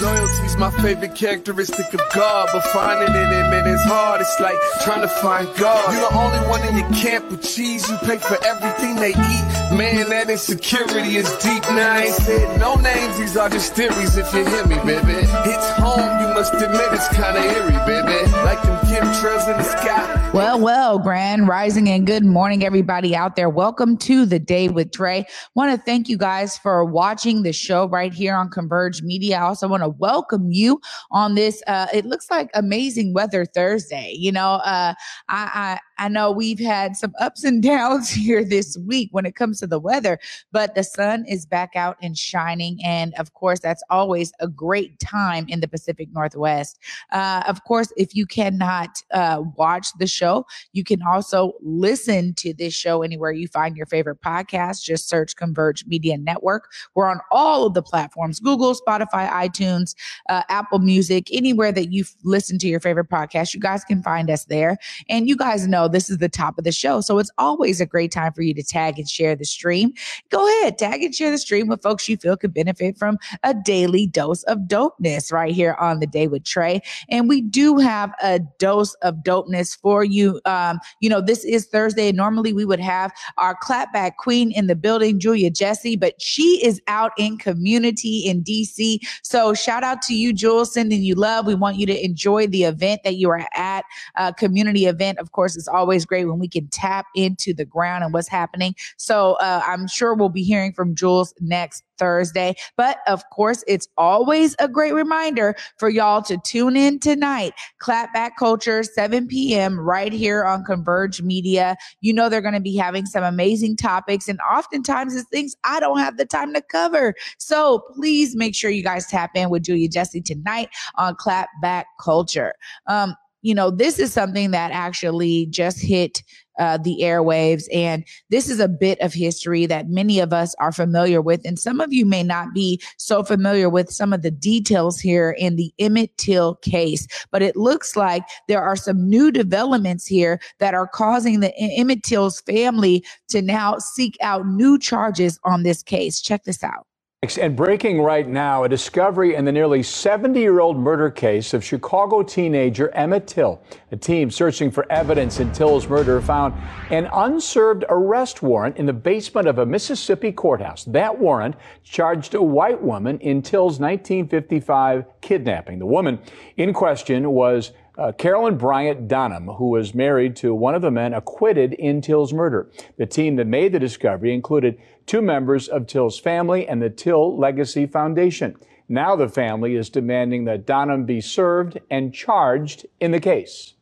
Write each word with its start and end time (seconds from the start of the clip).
Loyalty's 0.00 0.56
my 0.56 0.70
favorite 0.82 1.16
characteristic 1.16 1.92
of 1.92 2.00
God, 2.14 2.48
but 2.52 2.62
finding 2.66 3.14
it 3.14 3.32
in 3.32 3.52
it 3.52 3.66
is 3.66 3.82
hard. 3.82 4.20
It's 4.20 4.38
like 4.38 4.56
trying 4.84 5.00
to 5.00 5.08
find 5.08 5.48
God. 5.56 5.92
You're 5.92 6.08
the 6.08 6.16
only 6.16 6.38
one 6.48 6.62
in 6.68 6.76
your 6.76 6.88
camp 6.90 7.30
with 7.30 7.42
cheese. 7.42 7.88
You 7.90 7.96
pay 7.98 8.18
for 8.18 8.38
everything 8.44 8.94
they 8.96 9.10
eat. 9.10 9.76
Man, 9.76 10.08
that 10.10 10.30
insecurity 10.30 11.16
is 11.16 11.28
deep. 11.38 11.62
Now 11.64 11.94
I 11.94 12.02
ain't 12.02 12.14
said 12.14 12.60
no 12.60 12.76
names. 12.76 13.18
These 13.18 13.36
are 13.36 13.48
just 13.48 13.74
theories. 13.74 14.16
If 14.16 14.32
you 14.32 14.44
hear 14.46 14.66
me, 14.66 14.76
baby, 14.76 15.18
it's 15.18 15.70
home. 15.78 16.20
You 16.20 16.28
must 16.34 16.54
admit 16.54 16.92
it's 16.92 17.08
kind 17.08 17.36
of 17.36 17.44
eerie, 17.44 17.72
baby. 17.84 18.30
Like 18.44 18.62
them 18.62 18.78
chemtrails 18.86 19.50
in 19.50 19.56
the 19.56 19.64
sky. 19.64 20.30
Well, 20.32 20.60
well, 20.60 20.98
grand 20.98 21.48
rising 21.48 21.88
and 21.88 22.06
good 22.06 22.24
morning, 22.24 22.64
everybody 22.64 23.16
out 23.16 23.34
there. 23.34 23.48
Welcome 23.48 23.96
to 23.98 24.26
the 24.26 24.38
day 24.38 24.68
with 24.68 24.92
Trey. 24.92 25.24
Want 25.54 25.74
to 25.74 25.82
thank 25.82 26.08
you 26.08 26.16
guys 26.16 26.56
for 26.58 26.84
watching 26.84 27.42
the 27.42 27.52
show 27.52 27.88
right 27.88 28.12
here 28.12 28.34
on 28.34 28.50
Converge 28.50 29.02
Media. 29.02 29.38
I 29.38 29.42
also 29.42 29.66
want 29.68 29.82
to 29.82 29.87
welcome 29.90 30.52
you 30.52 30.80
on 31.10 31.34
this. 31.34 31.62
Uh, 31.66 31.86
it 31.92 32.04
looks 32.04 32.30
like 32.30 32.50
amazing 32.54 33.14
weather 33.14 33.44
Thursday. 33.44 34.14
You 34.16 34.32
know, 34.32 34.54
uh, 34.64 34.94
I, 35.28 35.50
I 35.54 35.78
I 35.98 36.08
know 36.08 36.30
we've 36.30 36.58
had 36.58 36.96
some 36.96 37.14
ups 37.20 37.44
and 37.44 37.62
downs 37.62 38.08
here 38.24 38.44
this 38.44 38.76
week 38.86 39.10
when 39.12 39.26
it 39.26 39.34
comes 39.34 39.60
to 39.60 39.66
the 39.66 39.78
weather, 39.78 40.18
but 40.52 40.74
the 40.74 40.84
sun 40.84 41.24
is 41.26 41.46
back 41.46 41.76
out 41.76 41.96
and 42.02 42.16
shining, 42.16 42.78
and 42.84 43.14
of 43.14 43.34
course, 43.34 43.60
that's 43.60 43.82
always 43.90 44.32
a 44.40 44.48
great 44.48 44.98
time 45.00 45.46
in 45.48 45.60
the 45.60 45.68
Pacific 45.68 46.08
Northwest. 46.12 46.78
Uh, 47.12 47.42
of 47.46 47.64
course, 47.64 47.92
if 47.96 48.14
you 48.14 48.26
cannot 48.26 49.02
uh, 49.12 49.42
watch 49.56 49.88
the 49.98 50.06
show, 50.06 50.46
you 50.72 50.84
can 50.84 51.02
also 51.02 51.52
listen 51.62 52.34
to 52.34 52.54
this 52.54 52.74
show 52.74 53.02
anywhere 53.02 53.32
you 53.32 53.48
find 53.48 53.76
your 53.76 53.86
favorite 53.86 54.20
podcast. 54.22 54.82
Just 54.82 55.08
search 55.08 55.36
Converge 55.36 55.84
Media 55.86 56.16
Network. 56.16 56.70
We're 56.94 57.08
on 57.08 57.20
all 57.30 57.66
of 57.66 57.74
the 57.74 57.82
platforms: 57.82 58.40
Google, 58.40 58.74
Spotify, 58.74 59.28
iTunes 59.30 59.94
uh, 60.28 60.42
Apple 60.48 60.78
Music, 60.78 61.28
anywhere 61.32 61.72
that 61.72 61.92
you 61.92 62.04
listen 62.24 62.58
to 62.58 62.68
your 62.68 62.80
favorite 62.80 63.08
podcast. 63.08 63.54
You 63.54 63.60
guys 63.60 63.84
can 63.84 64.02
find 64.02 64.30
us 64.30 64.44
there. 64.44 64.78
And 65.08 65.28
you 65.28 65.36
guys 65.36 65.66
know 65.66 65.87
this 65.88 66.10
is 66.10 66.18
the 66.18 66.28
top 66.28 66.58
of 66.58 66.64
the 66.64 66.72
show. 66.72 67.00
So 67.00 67.18
it's 67.18 67.30
always 67.38 67.80
a 67.80 67.86
great 67.86 68.12
time 68.12 68.32
for 68.32 68.42
you 68.42 68.54
to 68.54 68.62
tag 68.62 68.98
and 68.98 69.08
share 69.08 69.34
the 69.34 69.44
stream. 69.44 69.92
Go 70.30 70.46
ahead, 70.60 70.78
tag 70.78 71.02
and 71.02 71.14
share 71.14 71.30
the 71.30 71.38
stream 71.38 71.68
with 71.68 71.82
folks 71.82 72.08
you 72.08 72.16
feel 72.16 72.36
could 72.36 72.54
benefit 72.54 72.98
from 72.98 73.18
a 73.42 73.54
daily 73.54 74.06
dose 74.06 74.42
of 74.44 74.58
dopeness 74.60 75.32
right 75.32 75.54
here 75.54 75.76
on 75.80 76.00
the 76.00 76.06
day 76.06 76.28
with 76.28 76.44
Trey. 76.44 76.80
And 77.08 77.28
we 77.28 77.40
do 77.40 77.78
have 77.78 78.12
a 78.22 78.40
dose 78.58 78.94
of 79.02 79.16
dopeness 79.16 79.78
for 79.78 80.04
you. 80.04 80.40
Um, 80.44 80.78
you 81.00 81.08
know, 81.08 81.20
this 81.20 81.44
is 81.44 81.66
Thursday. 81.66 82.12
Normally 82.12 82.52
we 82.52 82.64
would 82.64 82.80
have 82.80 83.12
our 83.36 83.56
clapback 83.56 84.16
queen 84.16 84.52
in 84.52 84.66
the 84.66 84.76
building, 84.76 85.18
Julia 85.18 85.50
Jesse, 85.50 85.96
but 85.96 86.20
she 86.20 86.64
is 86.64 86.80
out 86.86 87.12
in 87.18 87.38
community 87.38 88.20
in 88.20 88.42
DC. 88.42 88.98
So 89.22 89.54
shout 89.54 89.82
out 89.82 90.02
to 90.02 90.14
you, 90.14 90.32
Jules, 90.32 90.72
sending 90.72 91.02
you 91.02 91.14
love. 91.14 91.46
We 91.46 91.54
want 91.54 91.76
you 91.76 91.86
to 91.86 92.04
enjoy 92.04 92.46
the 92.46 92.64
event 92.64 93.02
that 93.04 93.16
you 93.16 93.30
are 93.30 93.46
at. 93.54 93.84
Uh, 94.16 94.32
community 94.32 94.86
event, 94.86 95.18
of 95.18 95.32
course, 95.32 95.56
it's 95.56 95.68
always 95.78 96.04
great 96.04 96.24
when 96.26 96.38
we 96.38 96.48
can 96.48 96.66
tap 96.68 97.06
into 97.14 97.54
the 97.54 97.64
ground 97.64 98.04
and 98.04 98.12
what's 98.12 98.28
happening. 98.28 98.74
So 98.96 99.34
uh, 99.34 99.62
I'm 99.66 99.86
sure 99.86 100.14
we'll 100.14 100.28
be 100.28 100.42
hearing 100.42 100.72
from 100.72 100.94
Jules 100.94 101.32
next 101.40 101.84
Thursday. 101.98 102.54
But 102.76 102.98
of 103.06 103.22
course, 103.30 103.64
it's 103.66 103.88
always 103.96 104.54
a 104.58 104.68
great 104.68 104.94
reminder 104.94 105.54
for 105.76 105.88
y'all 105.88 106.22
to 106.22 106.38
tune 106.44 106.76
in 106.76 106.98
tonight. 106.98 107.52
Clapback 107.82 108.32
Culture, 108.38 108.82
7 108.82 109.26
p.m. 109.26 109.78
right 109.78 110.12
here 110.12 110.44
on 110.44 110.64
Converge 110.64 111.22
Media. 111.22 111.76
You 112.00 112.12
know 112.12 112.28
they're 112.28 112.40
going 112.40 112.54
to 112.54 112.60
be 112.60 112.76
having 112.76 113.06
some 113.06 113.24
amazing 113.24 113.76
topics, 113.76 114.28
and 114.28 114.38
oftentimes 114.50 115.14
it's 115.14 115.28
things 115.28 115.56
I 115.64 115.80
don't 115.80 115.98
have 115.98 116.16
the 116.16 116.26
time 116.26 116.54
to 116.54 116.62
cover. 116.62 117.14
So 117.38 117.80
please 117.94 118.34
make 118.36 118.54
sure 118.54 118.70
you 118.70 118.82
guys 118.82 119.06
tap 119.06 119.32
in 119.34 119.50
with 119.50 119.64
Julia 119.64 119.88
Jesse 119.88 120.20
tonight 120.20 120.70
on 120.96 121.16
Clapback 121.16 121.84
Culture. 122.00 122.54
Um, 122.86 123.14
you 123.42 123.54
know, 123.54 123.70
this 123.70 123.98
is 123.98 124.12
something 124.12 124.50
that 124.50 124.72
actually 124.72 125.46
just 125.46 125.80
hit 125.80 126.22
uh, 126.58 126.76
the 126.76 126.98
airwaves. 127.02 127.64
And 127.72 128.04
this 128.30 128.48
is 128.48 128.58
a 128.58 128.68
bit 128.68 129.00
of 129.00 129.12
history 129.12 129.64
that 129.66 129.88
many 129.88 130.18
of 130.18 130.32
us 130.32 130.56
are 130.58 130.72
familiar 130.72 131.22
with. 131.22 131.40
And 131.44 131.56
some 131.56 131.80
of 131.80 131.92
you 131.92 132.04
may 132.04 132.24
not 132.24 132.52
be 132.52 132.80
so 132.96 133.22
familiar 133.22 133.68
with 133.68 133.90
some 133.90 134.12
of 134.12 134.22
the 134.22 134.30
details 134.32 134.98
here 134.98 135.30
in 135.38 135.54
the 135.54 135.72
Emmett 135.78 136.16
Till 136.18 136.56
case. 136.56 137.06
But 137.30 137.42
it 137.42 137.54
looks 137.54 137.96
like 137.96 138.24
there 138.48 138.62
are 138.62 138.76
some 138.76 139.08
new 139.08 139.30
developments 139.30 140.04
here 140.04 140.40
that 140.58 140.74
are 140.74 140.88
causing 140.88 141.40
the 141.40 141.56
Emmett 141.56 142.02
Till's 142.02 142.40
family 142.40 143.04
to 143.28 143.40
now 143.40 143.78
seek 143.78 144.16
out 144.20 144.46
new 144.46 144.78
charges 144.78 145.38
on 145.44 145.62
this 145.62 145.82
case. 145.82 146.20
Check 146.20 146.42
this 146.42 146.64
out. 146.64 146.87
And 147.20 147.56
breaking 147.56 148.00
right 148.00 148.28
now, 148.28 148.62
a 148.62 148.68
discovery 148.68 149.34
in 149.34 149.44
the 149.44 149.50
nearly 149.50 149.82
70 149.82 150.38
year 150.38 150.60
old 150.60 150.78
murder 150.78 151.10
case 151.10 151.52
of 151.52 151.64
Chicago 151.64 152.22
teenager 152.22 152.90
Emmett 152.94 153.26
Till. 153.26 153.60
A 153.90 153.96
team 153.96 154.30
searching 154.30 154.70
for 154.70 154.86
evidence 154.88 155.40
in 155.40 155.50
Till's 155.50 155.88
murder 155.88 156.20
found 156.20 156.54
an 156.90 157.08
unserved 157.12 157.84
arrest 157.88 158.40
warrant 158.40 158.76
in 158.76 158.86
the 158.86 158.92
basement 158.92 159.48
of 159.48 159.58
a 159.58 159.66
Mississippi 159.66 160.30
courthouse. 160.30 160.84
That 160.84 161.18
warrant 161.18 161.56
charged 161.82 162.36
a 162.36 162.40
white 162.40 162.80
woman 162.80 163.18
in 163.18 163.42
Till's 163.42 163.80
1955 163.80 165.06
kidnapping. 165.20 165.80
The 165.80 165.86
woman 165.86 166.20
in 166.56 166.72
question 166.72 167.32
was 167.32 167.72
uh, 167.98 168.12
Carolyn 168.12 168.56
Bryant 168.56 169.08
Donham, 169.08 169.56
who 169.58 169.70
was 169.70 169.94
married 169.94 170.36
to 170.36 170.54
one 170.54 170.74
of 170.74 170.82
the 170.82 170.90
men 170.90 171.12
acquitted 171.12 171.72
in 171.74 172.00
Till's 172.00 172.32
murder. 172.32 172.70
The 172.96 173.06
team 173.06 173.36
that 173.36 173.46
made 173.46 173.72
the 173.72 173.80
discovery 173.80 174.32
included 174.32 174.80
two 175.06 175.20
members 175.20 175.68
of 175.68 175.86
Till's 175.86 176.18
family 176.18 176.68
and 176.68 176.80
the 176.80 176.90
Till 176.90 177.36
Legacy 177.36 177.86
Foundation. 177.86 178.56
Now 178.88 179.16
the 179.16 179.28
family 179.28 179.74
is 179.74 179.90
demanding 179.90 180.44
that 180.44 180.64
Donham 180.64 181.04
be 181.04 181.20
served 181.20 181.78
and 181.90 182.14
charged 182.14 182.86
in 183.00 183.10
the 183.10 183.20
case. 183.20 183.74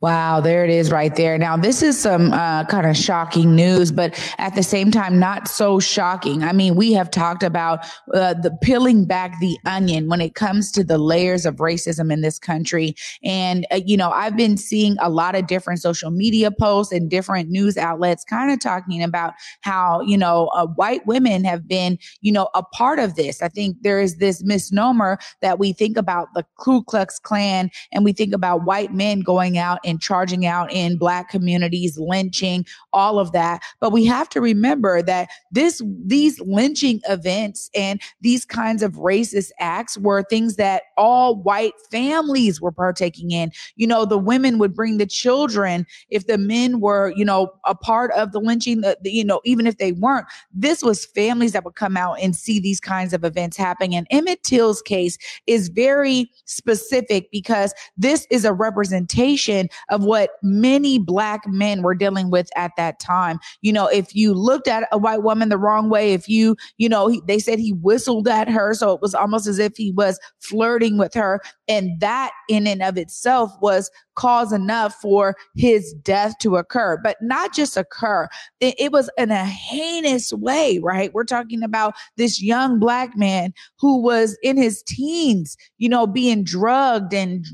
Wow, 0.00 0.40
there 0.40 0.64
it 0.64 0.70
is 0.70 0.92
right 0.92 1.16
there. 1.16 1.36
Now, 1.38 1.56
this 1.56 1.82
is 1.82 2.00
some 2.00 2.32
uh, 2.32 2.64
kind 2.66 2.86
of 2.86 2.96
shocking 2.96 3.56
news, 3.56 3.90
but 3.90 4.16
at 4.38 4.54
the 4.54 4.62
same 4.62 4.92
time, 4.92 5.18
not 5.18 5.48
so 5.48 5.80
shocking. 5.80 6.44
I 6.44 6.52
mean, 6.52 6.76
we 6.76 6.92
have 6.92 7.10
talked 7.10 7.42
about 7.42 7.84
uh, 8.14 8.34
the 8.34 8.56
peeling 8.62 9.06
back 9.06 9.34
the 9.40 9.58
onion 9.66 10.08
when 10.08 10.20
it 10.20 10.36
comes 10.36 10.70
to 10.72 10.84
the 10.84 10.98
layers 10.98 11.44
of 11.44 11.56
racism 11.56 12.12
in 12.12 12.20
this 12.20 12.38
country. 12.38 12.94
And, 13.24 13.66
uh, 13.72 13.80
you 13.84 13.96
know, 13.96 14.10
I've 14.10 14.36
been 14.36 14.56
seeing 14.56 14.96
a 15.00 15.10
lot 15.10 15.34
of 15.34 15.48
different 15.48 15.80
social 15.80 16.12
media 16.12 16.52
posts 16.52 16.92
and 16.92 17.10
different 17.10 17.50
news 17.50 17.76
outlets 17.76 18.22
kind 18.22 18.52
of 18.52 18.60
talking 18.60 19.02
about 19.02 19.34
how, 19.62 20.00
you 20.02 20.16
know, 20.16 20.46
uh, 20.54 20.66
white 20.66 21.04
women 21.08 21.42
have 21.42 21.66
been, 21.66 21.98
you 22.20 22.30
know, 22.30 22.50
a 22.54 22.62
part 22.62 23.00
of 23.00 23.16
this. 23.16 23.42
I 23.42 23.48
think 23.48 23.78
there 23.82 24.00
is 24.00 24.18
this 24.18 24.44
misnomer 24.44 25.18
that 25.42 25.58
we 25.58 25.72
think 25.72 25.96
about 25.96 26.28
the 26.34 26.46
Ku 26.56 26.84
Klux 26.84 27.18
Klan 27.18 27.68
and 27.90 28.04
we 28.04 28.12
think 28.12 28.32
about 28.32 28.64
white 28.64 28.94
men 28.94 29.22
going 29.22 29.58
out 29.58 29.80
and 29.88 30.00
charging 30.00 30.46
out 30.46 30.70
in 30.72 30.98
black 30.98 31.30
communities, 31.30 31.98
lynching, 31.98 32.66
all 32.92 33.18
of 33.18 33.32
that. 33.32 33.62
But 33.80 33.90
we 33.90 34.04
have 34.04 34.28
to 34.30 34.40
remember 34.40 35.02
that 35.02 35.28
this 35.50 35.82
these 36.04 36.40
lynching 36.40 37.00
events 37.08 37.70
and 37.74 38.00
these 38.20 38.44
kinds 38.44 38.82
of 38.82 38.92
racist 38.92 39.50
acts 39.58 39.96
were 39.98 40.22
things 40.22 40.56
that 40.56 40.82
all 40.96 41.36
white 41.36 41.72
families 41.90 42.60
were 42.60 42.72
partaking 42.72 43.30
in. 43.30 43.50
You 43.76 43.86
know, 43.86 44.04
the 44.04 44.18
women 44.18 44.58
would 44.58 44.74
bring 44.74 44.98
the 44.98 45.06
children 45.06 45.86
if 46.10 46.26
the 46.26 46.38
men 46.38 46.80
were, 46.80 47.12
you 47.16 47.24
know, 47.24 47.52
a 47.64 47.74
part 47.74 48.10
of 48.12 48.32
the 48.32 48.40
lynching, 48.40 48.82
the, 48.82 48.98
the, 49.02 49.10
you 49.10 49.24
know, 49.24 49.40
even 49.44 49.66
if 49.66 49.78
they 49.78 49.92
weren't. 49.92 50.26
This 50.52 50.82
was 50.82 51.06
families 51.06 51.52
that 51.52 51.64
would 51.64 51.74
come 51.74 51.96
out 51.96 52.18
and 52.20 52.36
see 52.36 52.60
these 52.60 52.80
kinds 52.80 53.12
of 53.12 53.24
events 53.24 53.56
happening. 53.56 53.94
And 53.94 54.06
Emmett 54.10 54.42
Till's 54.42 54.82
case 54.82 55.18
is 55.46 55.68
very 55.68 56.30
specific 56.44 57.30
because 57.30 57.74
this 57.96 58.26
is 58.30 58.44
a 58.44 58.52
representation 58.52 59.68
of 59.90 60.04
what 60.04 60.30
many 60.42 60.98
black 60.98 61.42
men 61.46 61.82
were 61.82 61.94
dealing 61.94 62.30
with 62.30 62.48
at 62.56 62.72
that 62.76 63.00
time. 63.00 63.38
You 63.62 63.72
know, 63.72 63.86
if 63.86 64.14
you 64.14 64.34
looked 64.34 64.68
at 64.68 64.88
a 64.92 64.98
white 64.98 65.22
woman 65.22 65.48
the 65.48 65.58
wrong 65.58 65.90
way, 65.90 66.12
if 66.12 66.28
you, 66.28 66.56
you 66.76 66.88
know, 66.88 67.08
he, 67.08 67.22
they 67.26 67.38
said 67.38 67.58
he 67.58 67.72
whistled 67.72 68.28
at 68.28 68.48
her. 68.48 68.74
So 68.74 68.92
it 68.92 69.00
was 69.00 69.14
almost 69.14 69.46
as 69.46 69.58
if 69.58 69.76
he 69.76 69.92
was 69.92 70.18
flirting 70.40 70.98
with 70.98 71.14
her. 71.14 71.40
And 71.68 72.00
that 72.00 72.32
in 72.48 72.66
and 72.66 72.82
of 72.82 72.96
itself 72.96 73.52
was 73.60 73.90
cause 74.18 74.52
enough 74.52 74.94
for 75.00 75.36
his 75.54 75.94
death 76.02 76.34
to 76.40 76.56
occur, 76.56 76.98
but 77.02 77.16
not 77.22 77.54
just 77.54 77.76
occur. 77.76 78.28
It, 78.58 78.74
it 78.76 78.92
was 78.92 79.08
in 79.16 79.30
a 79.30 79.44
heinous 79.44 80.32
way, 80.32 80.80
right? 80.82 81.14
We're 81.14 81.22
talking 81.22 81.62
about 81.62 81.94
this 82.16 82.42
young 82.42 82.80
black 82.80 83.16
man 83.16 83.54
who 83.78 84.02
was 84.02 84.36
in 84.42 84.56
his 84.56 84.82
teens, 84.82 85.56
you 85.78 85.88
know, 85.88 86.06
being 86.06 86.42
drugged 86.42 87.14
and 87.14 87.46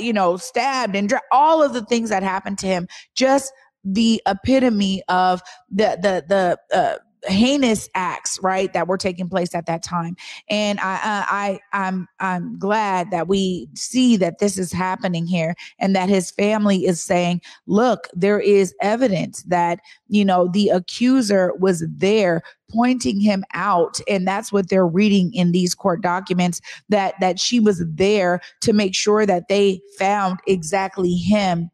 you 0.00 0.12
know, 0.12 0.36
stabbed 0.36 0.96
and 0.96 1.12
all 1.32 1.62
of 1.62 1.72
the 1.72 1.84
things 1.84 2.10
that 2.10 2.22
happened 2.22 2.58
to 2.58 2.66
him. 2.66 2.88
Just 3.14 3.52
the 3.84 4.20
epitome 4.26 5.02
of 5.08 5.42
the 5.70 5.98
the 6.00 6.24
the 6.28 6.76
uh, 6.76 6.96
heinous 7.24 7.88
acts 7.94 8.38
right 8.42 8.72
that 8.72 8.88
were 8.88 8.96
taking 8.96 9.28
place 9.28 9.54
at 9.54 9.66
that 9.66 9.82
time. 9.82 10.16
And 10.48 10.78
I, 10.80 11.00
I 11.02 11.60
i 11.72 11.88
i'm 11.88 12.08
i'm 12.18 12.58
glad 12.58 13.10
that 13.10 13.28
we 13.28 13.68
see 13.74 14.16
that 14.16 14.38
this 14.38 14.58
is 14.58 14.72
happening 14.72 15.26
here 15.26 15.54
and 15.78 15.94
that 15.94 16.08
his 16.08 16.30
family 16.30 16.86
is 16.86 17.02
saying 17.02 17.40
look 17.66 18.08
there 18.14 18.40
is 18.40 18.74
evidence 18.80 19.42
that 19.44 19.80
you 20.08 20.24
know 20.24 20.48
the 20.48 20.68
accuser 20.68 21.52
was 21.58 21.84
there 21.88 22.42
pointing 22.70 23.20
him 23.20 23.44
out. 23.52 24.00
And 24.08 24.26
that's 24.26 24.52
what 24.52 24.68
they're 24.68 24.86
reading 24.86 25.32
in 25.34 25.52
these 25.52 25.74
court 25.74 26.02
documents 26.02 26.60
that 26.88 27.14
that 27.20 27.38
she 27.38 27.60
was 27.60 27.82
there 27.86 28.40
to 28.62 28.72
make 28.72 28.94
sure 28.94 29.26
that 29.26 29.48
they 29.48 29.80
found 29.98 30.38
exactly 30.46 31.14
him 31.14 31.70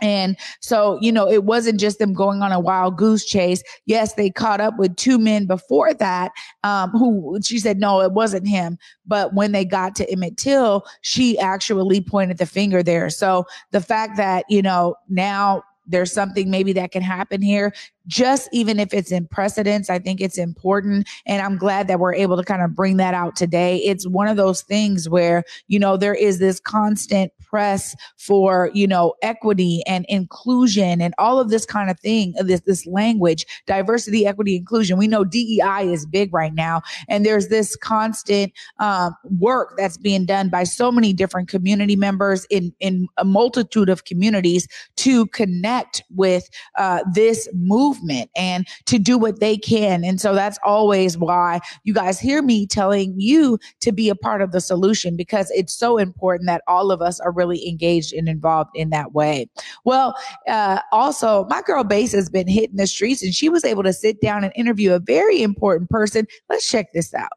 and 0.00 0.36
so, 0.60 0.98
you 1.00 1.10
know, 1.10 1.28
it 1.28 1.44
wasn't 1.44 1.80
just 1.80 1.98
them 1.98 2.12
going 2.12 2.42
on 2.42 2.52
a 2.52 2.60
wild 2.60 2.96
goose 2.96 3.24
chase. 3.24 3.62
Yes, 3.86 4.14
they 4.14 4.30
caught 4.30 4.60
up 4.60 4.78
with 4.78 4.96
two 4.96 5.18
men 5.18 5.46
before 5.46 5.94
that, 5.94 6.32
um, 6.64 6.90
who 6.90 7.38
she 7.42 7.58
said, 7.58 7.78
no, 7.78 8.00
it 8.00 8.12
wasn't 8.12 8.46
him. 8.46 8.78
But 9.06 9.34
when 9.34 9.52
they 9.52 9.64
got 9.64 9.94
to 9.96 10.10
Emmett 10.10 10.36
Till, 10.36 10.84
she 11.00 11.38
actually 11.38 12.00
pointed 12.00 12.38
the 12.38 12.46
finger 12.46 12.82
there. 12.82 13.10
So 13.10 13.46
the 13.70 13.80
fact 13.80 14.16
that, 14.16 14.44
you 14.48 14.62
know, 14.62 14.96
now 15.08 15.62
there's 15.86 16.12
something 16.12 16.50
maybe 16.50 16.72
that 16.72 16.90
can 16.90 17.02
happen 17.02 17.40
here 17.40 17.72
just 18.06 18.48
even 18.52 18.78
if 18.78 18.94
it's 18.94 19.10
in 19.10 19.26
precedence, 19.26 19.90
I 19.90 19.98
think 19.98 20.20
it's 20.20 20.38
important. 20.38 21.08
And 21.26 21.42
I'm 21.42 21.58
glad 21.58 21.88
that 21.88 21.98
we're 21.98 22.14
able 22.14 22.36
to 22.36 22.44
kind 22.44 22.62
of 22.62 22.74
bring 22.74 22.96
that 22.98 23.14
out 23.14 23.36
today. 23.36 23.78
It's 23.78 24.06
one 24.06 24.28
of 24.28 24.36
those 24.36 24.62
things 24.62 25.08
where, 25.08 25.44
you 25.66 25.78
know, 25.78 25.96
there 25.96 26.14
is 26.14 26.38
this 26.38 26.60
constant 26.60 27.32
press 27.40 27.94
for, 28.16 28.70
you 28.74 28.86
know, 28.86 29.14
equity 29.22 29.82
and 29.86 30.04
inclusion 30.08 31.00
and 31.00 31.14
all 31.18 31.38
of 31.38 31.48
this 31.48 31.64
kind 31.64 31.90
of 31.90 31.98
thing, 32.00 32.34
this, 32.40 32.60
this 32.62 32.86
language, 32.86 33.46
diversity, 33.66 34.26
equity, 34.26 34.56
inclusion. 34.56 34.98
We 34.98 35.08
know 35.08 35.24
DEI 35.24 35.90
is 35.92 36.06
big 36.06 36.32
right 36.32 36.54
now. 36.54 36.82
And 37.08 37.24
there's 37.24 37.48
this 37.48 37.76
constant 37.76 38.52
um, 38.78 39.16
work 39.38 39.74
that's 39.76 39.96
being 39.96 40.26
done 40.26 40.48
by 40.48 40.64
so 40.64 40.92
many 40.92 41.12
different 41.12 41.48
community 41.48 41.96
members 41.96 42.44
in, 42.50 42.72
in 42.80 43.08
a 43.16 43.24
multitude 43.24 43.88
of 43.88 44.04
communities 44.04 44.68
to 44.96 45.26
connect 45.28 46.02
with 46.14 46.48
uh, 46.76 47.02
this 47.12 47.48
movement 47.54 47.95
movement 47.96 48.30
and 48.36 48.66
to 48.86 48.98
do 48.98 49.18
what 49.18 49.40
they 49.40 49.56
can. 49.56 50.04
And 50.04 50.20
so 50.20 50.34
that's 50.34 50.58
always 50.64 51.18
why 51.18 51.60
you 51.84 51.94
guys 51.94 52.18
hear 52.18 52.42
me 52.42 52.66
telling 52.66 53.14
you 53.18 53.58
to 53.80 53.92
be 53.92 54.08
a 54.08 54.14
part 54.14 54.42
of 54.42 54.52
the 54.52 54.60
solution 54.60 55.16
because 55.16 55.50
it's 55.50 55.74
so 55.74 55.98
important 55.98 56.46
that 56.46 56.62
all 56.66 56.90
of 56.90 57.02
us 57.02 57.20
are 57.20 57.32
really 57.32 57.66
engaged 57.68 58.12
and 58.12 58.28
involved 58.28 58.70
in 58.74 58.90
that 58.90 59.12
way. 59.12 59.48
Well, 59.84 60.14
uh, 60.48 60.80
also, 60.92 61.46
my 61.48 61.62
girl 61.62 61.84
Besa 61.84 62.16
has 62.16 62.28
been 62.28 62.48
hitting 62.48 62.76
the 62.76 62.86
streets 62.86 63.22
and 63.22 63.34
she 63.34 63.48
was 63.48 63.64
able 63.64 63.82
to 63.82 63.92
sit 63.92 64.20
down 64.20 64.44
and 64.44 64.52
interview 64.56 64.92
a 64.92 64.98
very 64.98 65.42
important 65.42 65.90
person. 65.90 66.26
Let's 66.48 66.68
check 66.68 66.92
this 66.92 67.14
out 67.14 67.32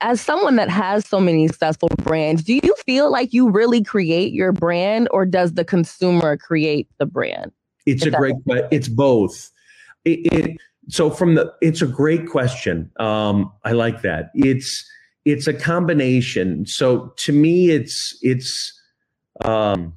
as 0.00 0.18
someone 0.22 0.56
that 0.56 0.70
has 0.70 1.06
so 1.06 1.20
many 1.20 1.46
successful 1.46 1.90
brands, 1.98 2.42
do 2.42 2.54
you 2.54 2.74
feel 2.86 3.12
like 3.12 3.34
you 3.34 3.50
really 3.50 3.84
create 3.84 4.32
your 4.32 4.50
brand 4.50 5.08
or 5.10 5.26
does 5.26 5.52
the 5.52 5.64
consumer 5.64 6.38
create 6.38 6.88
the 6.96 7.04
brand? 7.04 7.52
It's 7.84 8.04
a 8.04 8.10
great, 8.10 8.36
but 8.44 8.68
it's 8.70 8.88
both. 8.88 9.50
It, 10.12 10.32
it, 10.32 10.56
so 10.88 11.10
from 11.10 11.34
the, 11.34 11.52
it's 11.60 11.82
a 11.82 11.86
great 11.86 12.28
question. 12.28 12.90
Um, 12.98 13.52
I 13.64 13.72
like 13.72 14.02
that. 14.02 14.30
It's 14.34 14.88
it's 15.24 15.46
a 15.46 15.52
combination. 15.52 16.64
So 16.66 17.12
to 17.16 17.32
me, 17.32 17.70
it's 17.70 18.18
it's 18.22 18.72
um, 19.44 19.94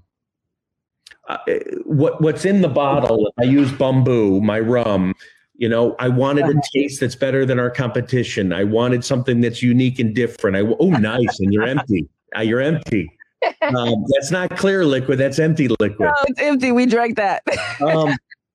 uh, 1.29 1.37
what 1.85 2.21
what's 2.21 2.45
in 2.45 2.61
the 2.61 2.67
bottle. 2.67 3.31
I 3.39 3.43
use 3.43 3.71
Bumbu, 3.71 4.41
my 4.41 4.59
rum. 4.59 5.13
You 5.55 5.69
know, 5.69 5.95
I 5.99 6.09
wanted 6.09 6.45
a 6.45 6.59
taste 6.73 6.99
that's 6.99 7.15
better 7.15 7.45
than 7.45 7.59
our 7.59 7.69
competition. 7.69 8.51
I 8.51 8.63
wanted 8.63 9.05
something 9.05 9.41
that's 9.41 9.61
unique 9.61 9.99
and 9.99 10.13
different. 10.13 10.57
I 10.57 10.61
oh, 10.61 10.89
nice, 10.89 11.39
and 11.39 11.53
you're 11.53 11.67
empty. 11.67 12.09
Uh, 12.35 12.41
you're 12.41 12.61
empty. 12.61 13.11
Um, 13.61 14.05
that's 14.13 14.29
not 14.29 14.55
clear 14.55 14.85
liquid. 14.85 15.17
That's 15.17 15.39
empty 15.39 15.67
liquid. 15.67 15.99
No, 15.99 16.13
it's 16.27 16.39
empty. 16.39 16.71
We 16.71 16.85
drank 16.85 17.15
that. 17.15 17.41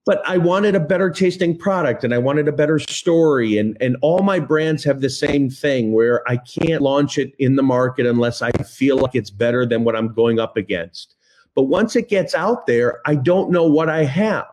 But 0.06 0.22
I 0.24 0.38
wanted 0.38 0.76
a 0.76 0.80
better 0.80 1.10
tasting 1.10 1.58
product 1.58 2.04
and 2.04 2.14
I 2.14 2.18
wanted 2.18 2.46
a 2.46 2.52
better 2.52 2.78
story. 2.78 3.58
And, 3.58 3.76
and 3.80 3.96
all 4.02 4.20
my 4.20 4.38
brands 4.38 4.84
have 4.84 5.00
the 5.00 5.10
same 5.10 5.50
thing 5.50 5.92
where 5.92 6.26
I 6.30 6.36
can't 6.36 6.80
launch 6.80 7.18
it 7.18 7.34
in 7.40 7.56
the 7.56 7.64
market 7.64 8.06
unless 8.06 8.40
I 8.40 8.52
feel 8.52 8.98
like 8.98 9.16
it's 9.16 9.30
better 9.30 9.66
than 9.66 9.82
what 9.82 9.96
I'm 9.96 10.14
going 10.14 10.38
up 10.38 10.56
against. 10.56 11.16
But 11.56 11.64
once 11.64 11.96
it 11.96 12.08
gets 12.08 12.36
out 12.36 12.66
there, 12.66 13.00
I 13.04 13.16
don't 13.16 13.50
know 13.50 13.66
what 13.66 13.88
I 13.88 14.04
have. 14.04 14.46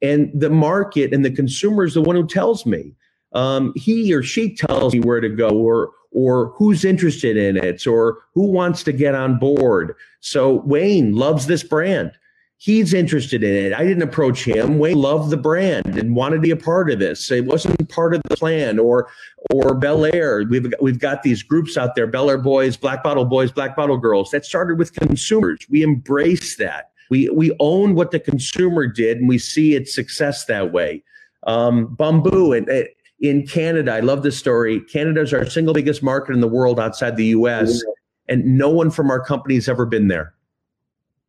And 0.00 0.30
the 0.32 0.50
market 0.50 1.12
and 1.12 1.24
the 1.24 1.32
consumer 1.32 1.84
is 1.84 1.94
the 1.94 2.02
one 2.02 2.14
who 2.14 2.26
tells 2.26 2.64
me. 2.64 2.94
Um, 3.32 3.72
he 3.74 4.14
or 4.14 4.22
she 4.22 4.54
tells 4.54 4.94
me 4.94 5.00
where 5.00 5.20
to 5.20 5.28
go 5.28 5.50
or 5.50 5.90
or 6.12 6.54
who's 6.56 6.84
interested 6.84 7.36
in 7.36 7.58
it 7.58 7.86
or 7.86 8.18
who 8.32 8.46
wants 8.46 8.82
to 8.84 8.92
get 8.92 9.14
on 9.14 9.38
board. 9.38 9.94
So 10.20 10.62
Wayne 10.64 11.14
loves 11.14 11.46
this 11.46 11.62
brand 11.62 12.12
he's 12.58 12.92
interested 12.92 13.42
in 13.42 13.54
it. 13.54 13.72
I 13.72 13.84
didn't 13.84 14.02
approach 14.02 14.44
him. 14.44 14.78
Wayne 14.78 14.98
loved 14.98 15.30
the 15.30 15.36
brand 15.36 15.96
and 15.96 16.14
wanted 16.14 16.36
to 16.36 16.42
be 16.42 16.50
a 16.50 16.56
part 16.56 16.90
of 16.90 16.98
this. 16.98 17.30
It 17.30 17.46
wasn't 17.46 17.88
part 17.88 18.14
of 18.14 18.22
the 18.28 18.36
plan 18.36 18.78
or 18.78 19.08
or 19.50 19.78
Belaire. 19.78 20.48
We've 20.50 20.70
got, 20.70 20.82
we've 20.82 20.98
got 20.98 21.22
these 21.22 21.42
groups 21.42 21.76
out 21.76 21.94
there, 21.94 22.10
Belaire 22.10 22.42
Boys, 22.42 22.76
Black 22.76 23.02
Bottle 23.02 23.24
Boys, 23.24 23.52
Black 23.52 23.76
Bottle 23.76 23.96
Girls. 23.96 24.30
That 24.32 24.44
started 24.44 24.78
with 24.78 24.92
consumers. 24.92 25.60
We 25.70 25.82
embrace 25.82 26.56
that. 26.56 26.90
We 27.10 27.30
we 27.30 27.56
own 27.60 27.94
what 27.94 28.10
the 28.10 28.20
consumer 28.20 28.86
did, 28.86 29.18
and 29.18 29.28
we 29.28 29.38
see 29.38 29.74
its 29.74 29.94
success 29.94 30.44
that 30.46 30.72
way. 30.72 31.02
Um, 31.46 31.96
Bumbu 31.96 32.56
and. 32.56 32.88
In 33.20 33.48
Canada, 33.48 33.94
I 33.94 33.98
love 33.98 34.22
this 34.22 34.38
story. 34.38 34.80
Canada 34.82 35.22
is 35.22 35.34
our 35.34 35.44
single 35.44 35.74
biggest 35.74 36.04
market 36.04 36.34
in 36.34 36.40
the 36.40 36.46
world 36.46 36.78
outside 36.78 37.16
the 37.16 37.24
US, 37.24 37.82
and 38.28 38.44
no 38.56 38.70
one 38.70 38.92
from 38.92 39.10
our 39.10 39.18
company 39.18 39.56
has 39.56 39.68
ever 39.68 39.84
been 39.84 40.06
there 40.06 40.34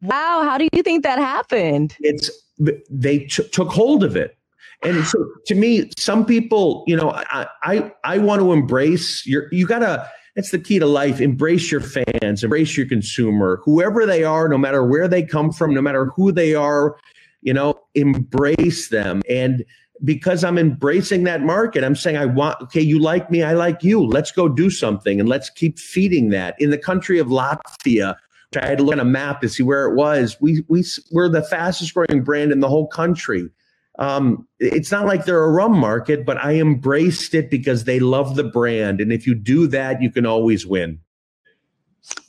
Wow, 0.02 0.42
how 0.44 0.58
do 0.58 0.68
you 0.72 0.84
think 0.84 1.04
that 1.04 1.20
happened? 1.20 1.96
It's 2.00 2.30
they 2.90 3.20
t- 3.20 3.48
took 3.50 3.70
hold 3.70 4.04
of 4.04 4.16
it. 4.16 4.38
And 4.82 5.06
so 5.06 5.26
to 5.48 5.56
me, 5.56 5.90
some 5.98 6.26
people, 6.26 6.84
you 6.88 6.96
know, 6.96 7.12
I 7.12 7.48
I, 7.64 7.92
I 8.04 8.18
want 8.18 8.42
to 8.42 8.54
embrace 8.54 9.26
your 9.26 9.48
you 9.52 9.68
gotta 9.68 10.10
that's 10.36 10.52
the 10.52 10.60
key 10.60 10.80
to 10.80 10.86
life. 10.86 11.20
Embrace 11.20 11.72
your 11.72 11.82
fans, 11.82 12.44
embrace 12.44 12.78
your 12.78 12.88
consumer, 12.88 13.62
whoever 13.66 14.06
they 14.06 14.24
are, 14.24 14.48
no 14.48 14.58
matter 14.58 14.86
where 14.86 15.08
they 15.08 15.24
come 15.24 15.52
from, 15.52 15.74
no 15.74 15.82
matter 15.82 16.06
who 16.16 16.32
they 16.32 16.56
are, 16.56 16.98
you 17.42 17.54
know, 17.54 17.78
embrace 17.96 18.90
them. 18.90 19.22
And 19.30 19.66
because 20.04 20.46
I'm 20.46 20.58
embracing 20.58 21.26
that 21.26 21.42
market, 21.42 21.84
I'm 21.84 21.96
saying, 21.96 22.16
I 22.16 22.26
want, 22.26 22.62
okay, 22.62 22.80
you 22.80 23.00
like 23.00 23.30
me, 23.30 23.44
I 23.44 23.54
like 23.54 23.84
you. 23.84 24.06
Let's 24.06 24.32
go 24.32 24.48
do 24.48 24.70
something 24.70 25.20
and 25.20 25.28
let's 25.28 25.50
keep 25.50 25.78
feeding 25.78 26.30
that. 26.30 26.56
In 26.60 26.70
the 26.70 26.78
country 26.78 27.20
of 27.20 27.28
Latvia, 27.28 28.16
I 28.58 28.66
had 28.66 28.80
to 28.80 28.84
look 28.84 28.94
at 28.94 29.00
a 29.00 29.06
map 29.06 29.42
to 29.42 29.50
see 29.50 29.64
where 29.64 29.86
it 29.86 29.96
was. 29.96 30.38
We 30.42 30.64
we 30.68 30.84
we're 31.12 31.30
the 31.30 31.44
fastest 31.44 31.94
growing 31.94 32.24
brand 32.24 32.52
in 32.52 32.62
the 32.62 32.68
whole 32.68 32.88
country. 32.88 33.50
Um, 34.00 34.48
it's 34.60 34.92
not 34.92 35.06
like 35.06 35.26
they're 35.26 35.44
a 35.44 35.52
rum 35.52 35.78
market, 35.78 36.26
but 36.26 36.38
I 36.38 36.54
embraced 36.54 37.36
it 37.36 37.52
because 37.52 37.84
they 37.84 38.00
love 38.00 38.36
the 38.36 38.46
brand, 38.46 39.02
and 39.02 39.12
if 39.12 39.28
you 39.28 39.36
do 39.36 39.68
that, 39.68 40.02
you 40.02 40.12
can 40.12 40.26
always 40.26 40.66
win. 40.66 41.00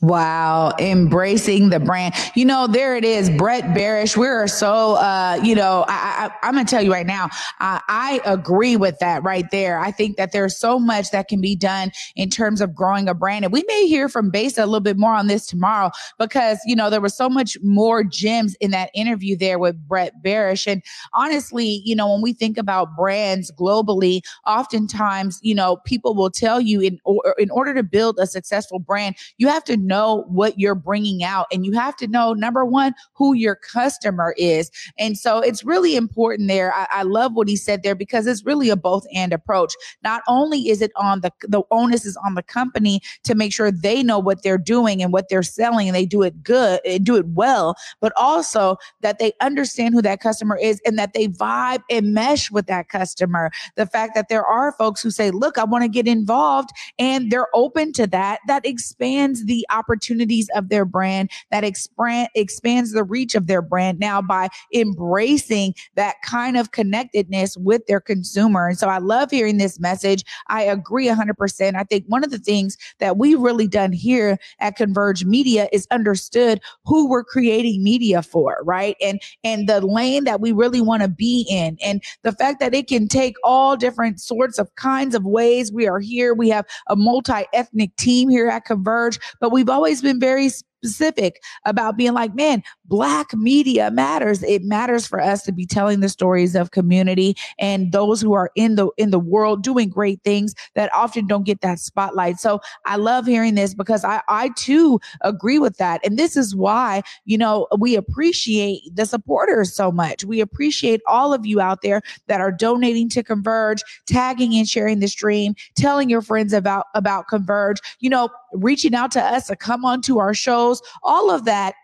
Wow, 0.02 0.72
embracing 0.78 1.68
the 1.68 1.78
brand. 1.78 2.14
You 2.34 2.46
know, 2.46 2.66
there 2.66 2.96
it 2.96 3.04
is, 3.04 3.28
Brett 3.28 3.64
Berish. 3.76 4.16
We're 4.16 4.46
so, 4.46 4.94
uh, 4.94 5.38
you 5.44 5.54
know, 5.54 5.84
I, 5.88 6.30
I, 6.42 6.48
am 6.48 6.56
to 6.56 6.64
tell 6.64 6.80
you 6.80 6.90
right 6.90 7.04
now, 7.04 7.28
I, 7.58 7.82
I 7.86 8.20
agree 8.24 8.76
with 8.76 8.98
that 9.00 9.22
right 9.22 9.44
there. 9.50 9.78
I 9.78 9.90
think 9.90 10.16
that 10.16 10.32
there's 10.32 10.56
so 10.56 10.78
much 10.78 11.10
that 11.10 11.28
can 11.28 11.42
be 11.42 11.54
done 11.54 11.92
in 12.16 12.30
terms 12.30 12.62
of 12.62 12.74
growing 12.74 13.10
a 13.10 13.14
brand. 13.14 13.44
And 13.44 13.52
we 13.52 13.62
may 13.68 13.86
hear 13.86 14.08
from 14.08 14.30
Besa 14.30 14.64
a 14.64 14.66
little 14.66 14.80
bit 14.80 14.96
more 14.96 15.12
on 15.12 15.26
this 15.26 15.46
tomorrow 15.46 15.90
because, 16.18 16.58
you 16.64 16.74
know, 16.74 16.88
there 16.88 17.02
was 17.02 17.14
so 17.14 17.28
much 17.28 17.58
more 17.62 18.02
gems 18.02 18.54
in 18.54 18.70
that 18.70 18.88
interview 18.94 19.36
there 19.36 19.58
with 19.58 19.76
Brett 19.86 20.14
Berish. 20.24 20.66
And 20.66 20.82
honestly, 21.12 21.82
you 21.84 21.94
know, 21.94 22.10
when 22.10 22.22
we 22.22 22.32
think 22.32 22.56
about 22.56 22.96
brands 22.96 23.52
globally, 23.52 24.22
oftentimes, 24.46 25.40
you 25.42 25.54
know, 25.54 25.76
people 25.84 26.14
will 26.14 26.30
tell 26.30 26.58
you 26.58 26.80
in, 26.80 26.98
or, 27.04 27.34
in 27.38 27.50
order 27.50 27.74
to 27.74 27.82
build 27.82 28.18
a 28.18 28.26
successful 28.26 28.78
brand, 28.78 29.16
you 29.36 29.46
have 29.46 29.64
to 29.64 29.89
know 29.90 30.24
what 30.28 30.58
you're 30.58 30.74
bringing 30.74 31.22
out 31.22 31.46
and 31.52 31.66
you 31.66 31.72
have 31.72 31.96
to 31.96 32.06
know, 32.06 32.32
number 32.32 32.64
one, 32.64 32.94
who 33.12 33.34
your 33.34 33.56
customer 33.56 34.34
is. 34.38 34.70
And 34.98 35.18
so 35.18 35.40
it's 35.40 35.64
really 35.64 35.96
important 35.96 36.48
there. 36.48 36.72
I, 36.72 36.86
I 36.90 37.02
love 37.02 37.34
what 37.34 37.48
he 37.48 37.56
said 37.56 37.82
there 37.82 37.94
because 37.94 38.26
it's 38.26 38.46
really 38.46 38.70
a 38.70 38.76
both 38.76 39.04
and 39.14 39.32
approach. 39.32 39.74
Not 40.02 40.22
only 40.28 40.70
is 40.70 40.80
it 40.80 40.92
on 40.96 41.20
the, 41.20 41.32
the 41.42 41.62
onus 41.70 42.06
is 42.06 42.16
on 42.24 42.34
the 42.34 42.42
company 42.42 43.00
to 43.24 43.34
make 43.34 43.52
sure 43.52 43.70
they 43.70 44.02
know 44.02 44.18
what 44.18 44.42
they're 44.42 44.56
doing 44.56 45.02
and 45.02 45.12
what 45.12 45.28
they're 45.28 45.42
selling 45.42 45.88
and 45.88 45.94
they 45.94 46.06
do 46.06 46.22
it 46.22 46.42
good 46.42 46.80
and 46.86 47.04
do 47.04 47.16
it 47.16 47.26
well, 47.26 47.74
but 48.00 48.12
also 48.16 48.76
that 49.00 49.18
they 49.18 49.32
understand 49.40 49.92
who 49.92 50.02
that 50.02 50.20
customer 50.20 50.56
is 50.56 50.80
and 50.86 50.98
that 50.98 51.12
they 51.12 51.26
vibe 51.26 51.82
and 51.90 52.14
mesh 52.14 52.50
with 52.50 52.66
that 52.66 52.88
customer. 52.88 53.50
The 53.74 53.86
fact 53.86 54.14
that 54.14 54.28
there 54.28 54.46
are 54.46 54.72
folks 54.72 55.02
who 55.02 55.10
say, 55.10 55.32
look, 55.32 55.58
I 55.58 55.64
want 55.64 55.82
to 55.82 55.88
get 55.88 56.06
involved 56.06 56.70
and 56.98 57.30
they're 57.30 57.48
open 57.54 57.92
to 57.94 58.06
that, 58.06 58.40
that 58.46 58.64
expands 58.64 59.46
the 59.46 59.66
opportunity 59.70 59.79
opportunities 59.80 60.48
of 60.54 60.68
their 60.68 60.84
brand, 60.84 61.30
that 61.50 61.64
expand, 61.64 62.28
expands 62.34 62.92
the 62.92 63.02
reach 63.02 63.34
of 63.34 63.46
their 63.46 63.62
brand 63.62 63.98
now 63.98 64.20
by 64.20 64.48
embracing 64.74 65.74
that 65.96 66.16
kind 66.22 66.56
of 66.56 66.72
connectedness 66.72 67.56
with 67.56 67.86
their 67.86 68.00
consumer. 68.00 68.68
And 68.68 68.78
so 68.78 68.88
I 68.88 68.98
love 68.98 69.30
hearing 69.30 69.56
this 69.56 69.80
message. 69.80 70.22
I 70.48 70.62
agree 70.62 71.06
100%. 71.08 71.74
I 71.74 71.84
think 71.84 72.04
one 72.06 72.24
of 72.24 72.30
the 72.30 72.38
things 72.38 72.76
that 72.98 73.16
we've 73.16 73.40
really 73.40 73.66
done 73.66 73.92
here 73.92 74.38
at 74.58 74.76
Converge 74.76 75.24
Media 75.24 75.68
is 75.72 75.86
understood 75.90 76.60
who 76.84 77.08
we're 77.08 77.24
creating 77.24 77.82
media 77.82 78.22
for, 78.22 78.58
right? 78.64 78.96
And 79.00 79.20
and 79.44 79.68
the 79.68 79.80
lane 79.80 80.24
that 80.24 80.40
we 80.40 80.52
really 80.52 80.80
want 80.80 81.02
to 81.02 81.08
be 81.08 81.46
in 81.48 81.78
and 81.82 82.02
the 82.22 82.32
fact 82.32 82.60
that 82.60 82.74
it 82.74 82.88
can 82.88 83.08
take 83.08 83.36
all 83.42 83.76
different 83.76 84.20
sorts 84.20 84.58
of 84.58 84.74
kinds 84.76 85.14
of 85.14 85.24
ways. 85.24 85.72
We 85.72 85.88
are 85.88 86.00
here. 86.00 86.34
We 86.34 86.48
have 86.50 86.66
a 86.88 86.96
multi-ethnic 86.96 87.96
team 87.96 88.28
here 88.28 88.48
at 88.48 88.64
Converge, 88.64 89.18
but 89.40 89.52
we've 89.52 89.69
always 89.70 90.02
been 90.02 90.20
very 90.20 90.50
specific 90.82 91.42
about 91.64 91.96
being 91.96 92.12
like, 92.12 92.34
man, 92.34 92.62
black 92.86 93.34
media 93.34 93.90
matters. 93.90 94.42
It 94.42 94.62
matters 94.62 95.06
for 95.06 95.20
us 95.20 95.42
to 95.42 95.52
be 95.52 95.66
telling 95.66 96.00
the 96.00 96.08
stories 96.08 96.54
of 96.54 96.70
community 96.70 97.36
and 97.58 97.92
those 97.92 98.20
who 98.20 98.32
are 98.32 98.50
in 98.54 98.76
the 98.76 98.88
in 98.96 99.10
the 99.10 99.18
world 99.18 99.62
doing 99.62 99.88
great 99.88 100.20
things 100.24 100.54
that 100.74 100.90
often 100.94 101.26
don't 101.26 101.44
get 101.44 101.60
that 101.60 101.78
spotlight. 101.78 102.38
So 102.38 102.60
I 102.86 102.96
love 102.96 103.26
hearing 103.26 103.54
this 103.54 103.74
because 103.74 104.04
I 104.04 104.22
I 104.28 104.50
too 104.56 105.00
agree 105.20 105.58
with 105.58 105.76
that. 105.76 106.00
And 106.04 106.18
this 106.18 106.36
is 106.36 106.56
why, 106.56 107.02
you 107.24 107.36
know, 107.36 107.66
we 107.78 107.94
appreciate 107.94 108.82
the 108.92 109.06
supporters 109.06 109.74
so 109.74 109.92
much. 109.92 110.24
We 110.24 110.40
appreciate 110.40 111.00
all 111.06 111.34
of 111.34 111.44
you 111.44 111.60
out 111.60 111.82
there 111.82 112.00
that 112.26 112.40
are 112.40 112.52
donating 112.52 113.08
to 113.10 113.22
Converge, 113.22 113.82
tagging 114.06 114.54
and 114.54 114.68
sharing 114.68 115.00
the 115.00 115.08
stream, 115.08 115.54
telling 115.76 116.08
your 116.08 116.22
friends 116.22 116.52
about 116.52 116.86
about 116.94 117.28
Converge. 117.28 117.78
You 118.00 118.10
know, 118.10 118.30
reaching 118.52 118.94
out 118.94 119.10
to 119.12 119.22
us 119.22 119.46
to 119.48 119.56
come 119.56 119.84
onto 119.84 120.18
our 120.18 120.34
shows, 120.34 120.82
all 121.02 121.30
of 121.30 121.44
that 121.44 121.74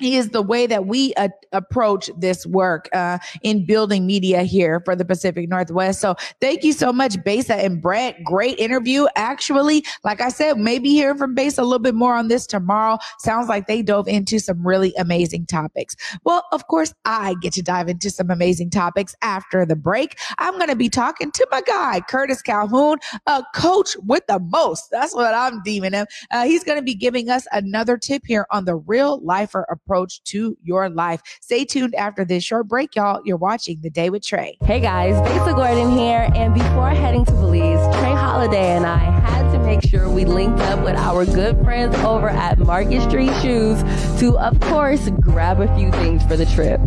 is 0.00 0.30
the 0.30 0.42
way 0.42 0.66
that 0.66 0.86
we 0.86 1.14
uh, 1.14 1.28
approach 1.52 2.10
this 2.16 2.46
work 2.46 2.88
uh, 2.92 3.18
in 3.42 3.64
building 3.66 4.06
media 4.06 4.42
here 4.42 4.80
for 4.84 4.96
the 4.96 5.04
Pacific 5.04 5.48
Northwest. 5.48 6.00
So 6.00 6.14
thank 6.40 6.64
you 6.64 6.72
so 6.72 6.92
much, 6.92 7.22
Besa 7.24 7.54
and 7.54 7.80
Brett. 7.80 8.22
Great 8.24 8.58
interview. 8.58 9.06
Actually, 9.16 9.84
like 10.04 10.20
I 10.20 10.28
said, 10.28 10.58
maybe 10.58 10.90
hearing 10.90 11.18
from 11.18 11.34
Besa 11.34 11.62
a 11.62 11.64
little 11.64 11.78
bit 11.78 11.94
more 11.94 12.14
on 12.14 12.28
this 12.28 12.46
tomorrow. 12.46 12.98
Sounds 13.18 13.48
like 13.48 13.66
they 13.66 13.82
dove 13.82 14.08
into 14.08 14.38
some 14.38 14.66
really 14.66 14.92
amazing 14.98 15.46
topics. 15.46 15.94
Well, 16.24 16.44
of 16.52 16.66
course, 16.66 16.94
I 17.04 17.34
get 17.40 17.52
to 17.54 17.62
dive 17.62 17.88
into 17.88 18.10
some 18.10 18.30
amazing 18.30 18.70
topics 18.70 19.14
after 19.22 19.64
the 19.66 19.76
break. 19.76 20.18
I'm 20.38 20.54
going 20.54 20.70
to 20.70 20.76
be 20.76 20.88
talking 20.88 21.30
to 21.30 21.46
my 21.50 21.60
guy, 21.60 22.00
Curtis 22.08 22.42
Calhoun, 22.42 22.98
a 23.26 23.44
coach 23.54 23.96
with 24.04 24.26
the 24.26 24.40
most. 24.40 24.90
That's 24.90 25.14
what 25.14 25.34
I'm 25.34 25.62
deeming 25.62 25.92
him. 25.92 26.06
Uh, 26.30 26.44
he's 26.44 26.64
going 26.64 26.78
to 26.78 26.84
be 26.84 26.94
giving 26.94 27.28
us 27.28 27.46
another 27.52 27.96
tip 27.96 28.22
here 28.26 28.46
on 28.50 28.64
the 28.64 28.76
real 28.76 29.20
lifer 29.22 29.66
approach 29.70 29.91
approach 29.92 30.22
to 30.24 30.56
your 30.62 30.88
life. 30.88 31.20
Stay 31.42 31.64
tuned 31.64 31.94
after 31.96 32.24
this 32.24 32.42
short 32.42 32.66
break, 32.66 32.96
y'all. 32.96 33.20
You're 33.24 33.36
watching 33.36 33.78
The 33.82 33.90
Day 33.90 34.08
with 34.08 34.24
Trey. 34.24 34.56
Hey 34.64 34.80
guys, 34.80 35.20
Besa 35.28 35.52
Gordon 35.54 35.90
here. 35.90 36.30
And 36.34 36.54
before 36.54 36.88
heading 36.90 37.26
to 37.26 37.32
Belize, 37.32 37.84
Trey 37.98 38.12
Holiday 38.12 38.74
and 38.74 38.86
I 38.86 38.96
had 38.96 39.52
to 39.52 39.61
make 39.72 39.88
sure 39.88 40.10
we 40.10 40.26
linked 40.26 40.60
up 40.60 40.84
with 40.84 40.94
our 40.96 41.24
good 41.24 41.58
friends 41.64 41.96
over 42.00 42.28
at 42.28 42.58
Market 42.58 43.00
Street 43.08 43.32
Shoes 43.40 43.82
to, 44.20 44.36
of 44.38 44.60
course, 44.60 45.08
grab 45.18 45.62
a 45.62 45.76
few 45.78 45.90
things 45.92 46.22
for 46.24 46.36
the 46.36 46.44
trip. 46.44 46.78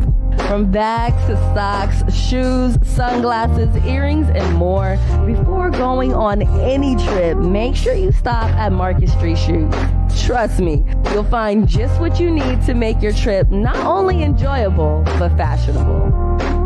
From 0.48 0.70
bags 0.70 1.16
to 1.26 1.36
socks, 1.56 2.14
shoes, 2.14 2.78
sunglasses, 2.84 3.76
earrings, 3.88 4.30
and 4.30 4.56
more. 4.56 5.00
Before 5.26 5.72
going 5.72 6.14
on 6.14 6.44
any 6.62 6.96
trip, 7.08 7.40
make 7.40 7.76
sure 7.76 7.96
you 7.96 8.12
stop 8.12 8.52
at 8.52 8.72
Market 8.72 9.10
Street 9.10 9.40
Shoes. 9.40 9.74
Trust 10.24 10.60
me, 10.60 10.86
you'll 11.12 11.24
find 11.24 11.68
just 11.68 12.00
what 12.00 12.20
you 12.20 12.30
need 12.30 12.62
to 12.68 12.76
make 12.76 13.02
your 13.02 13.14
trip 13.14 13.50
not 13.50 13.78
only 13.78 14.22
enjoyable, 14.22 15.02
but 15.18 15.36
fashionable. 15.38 16.65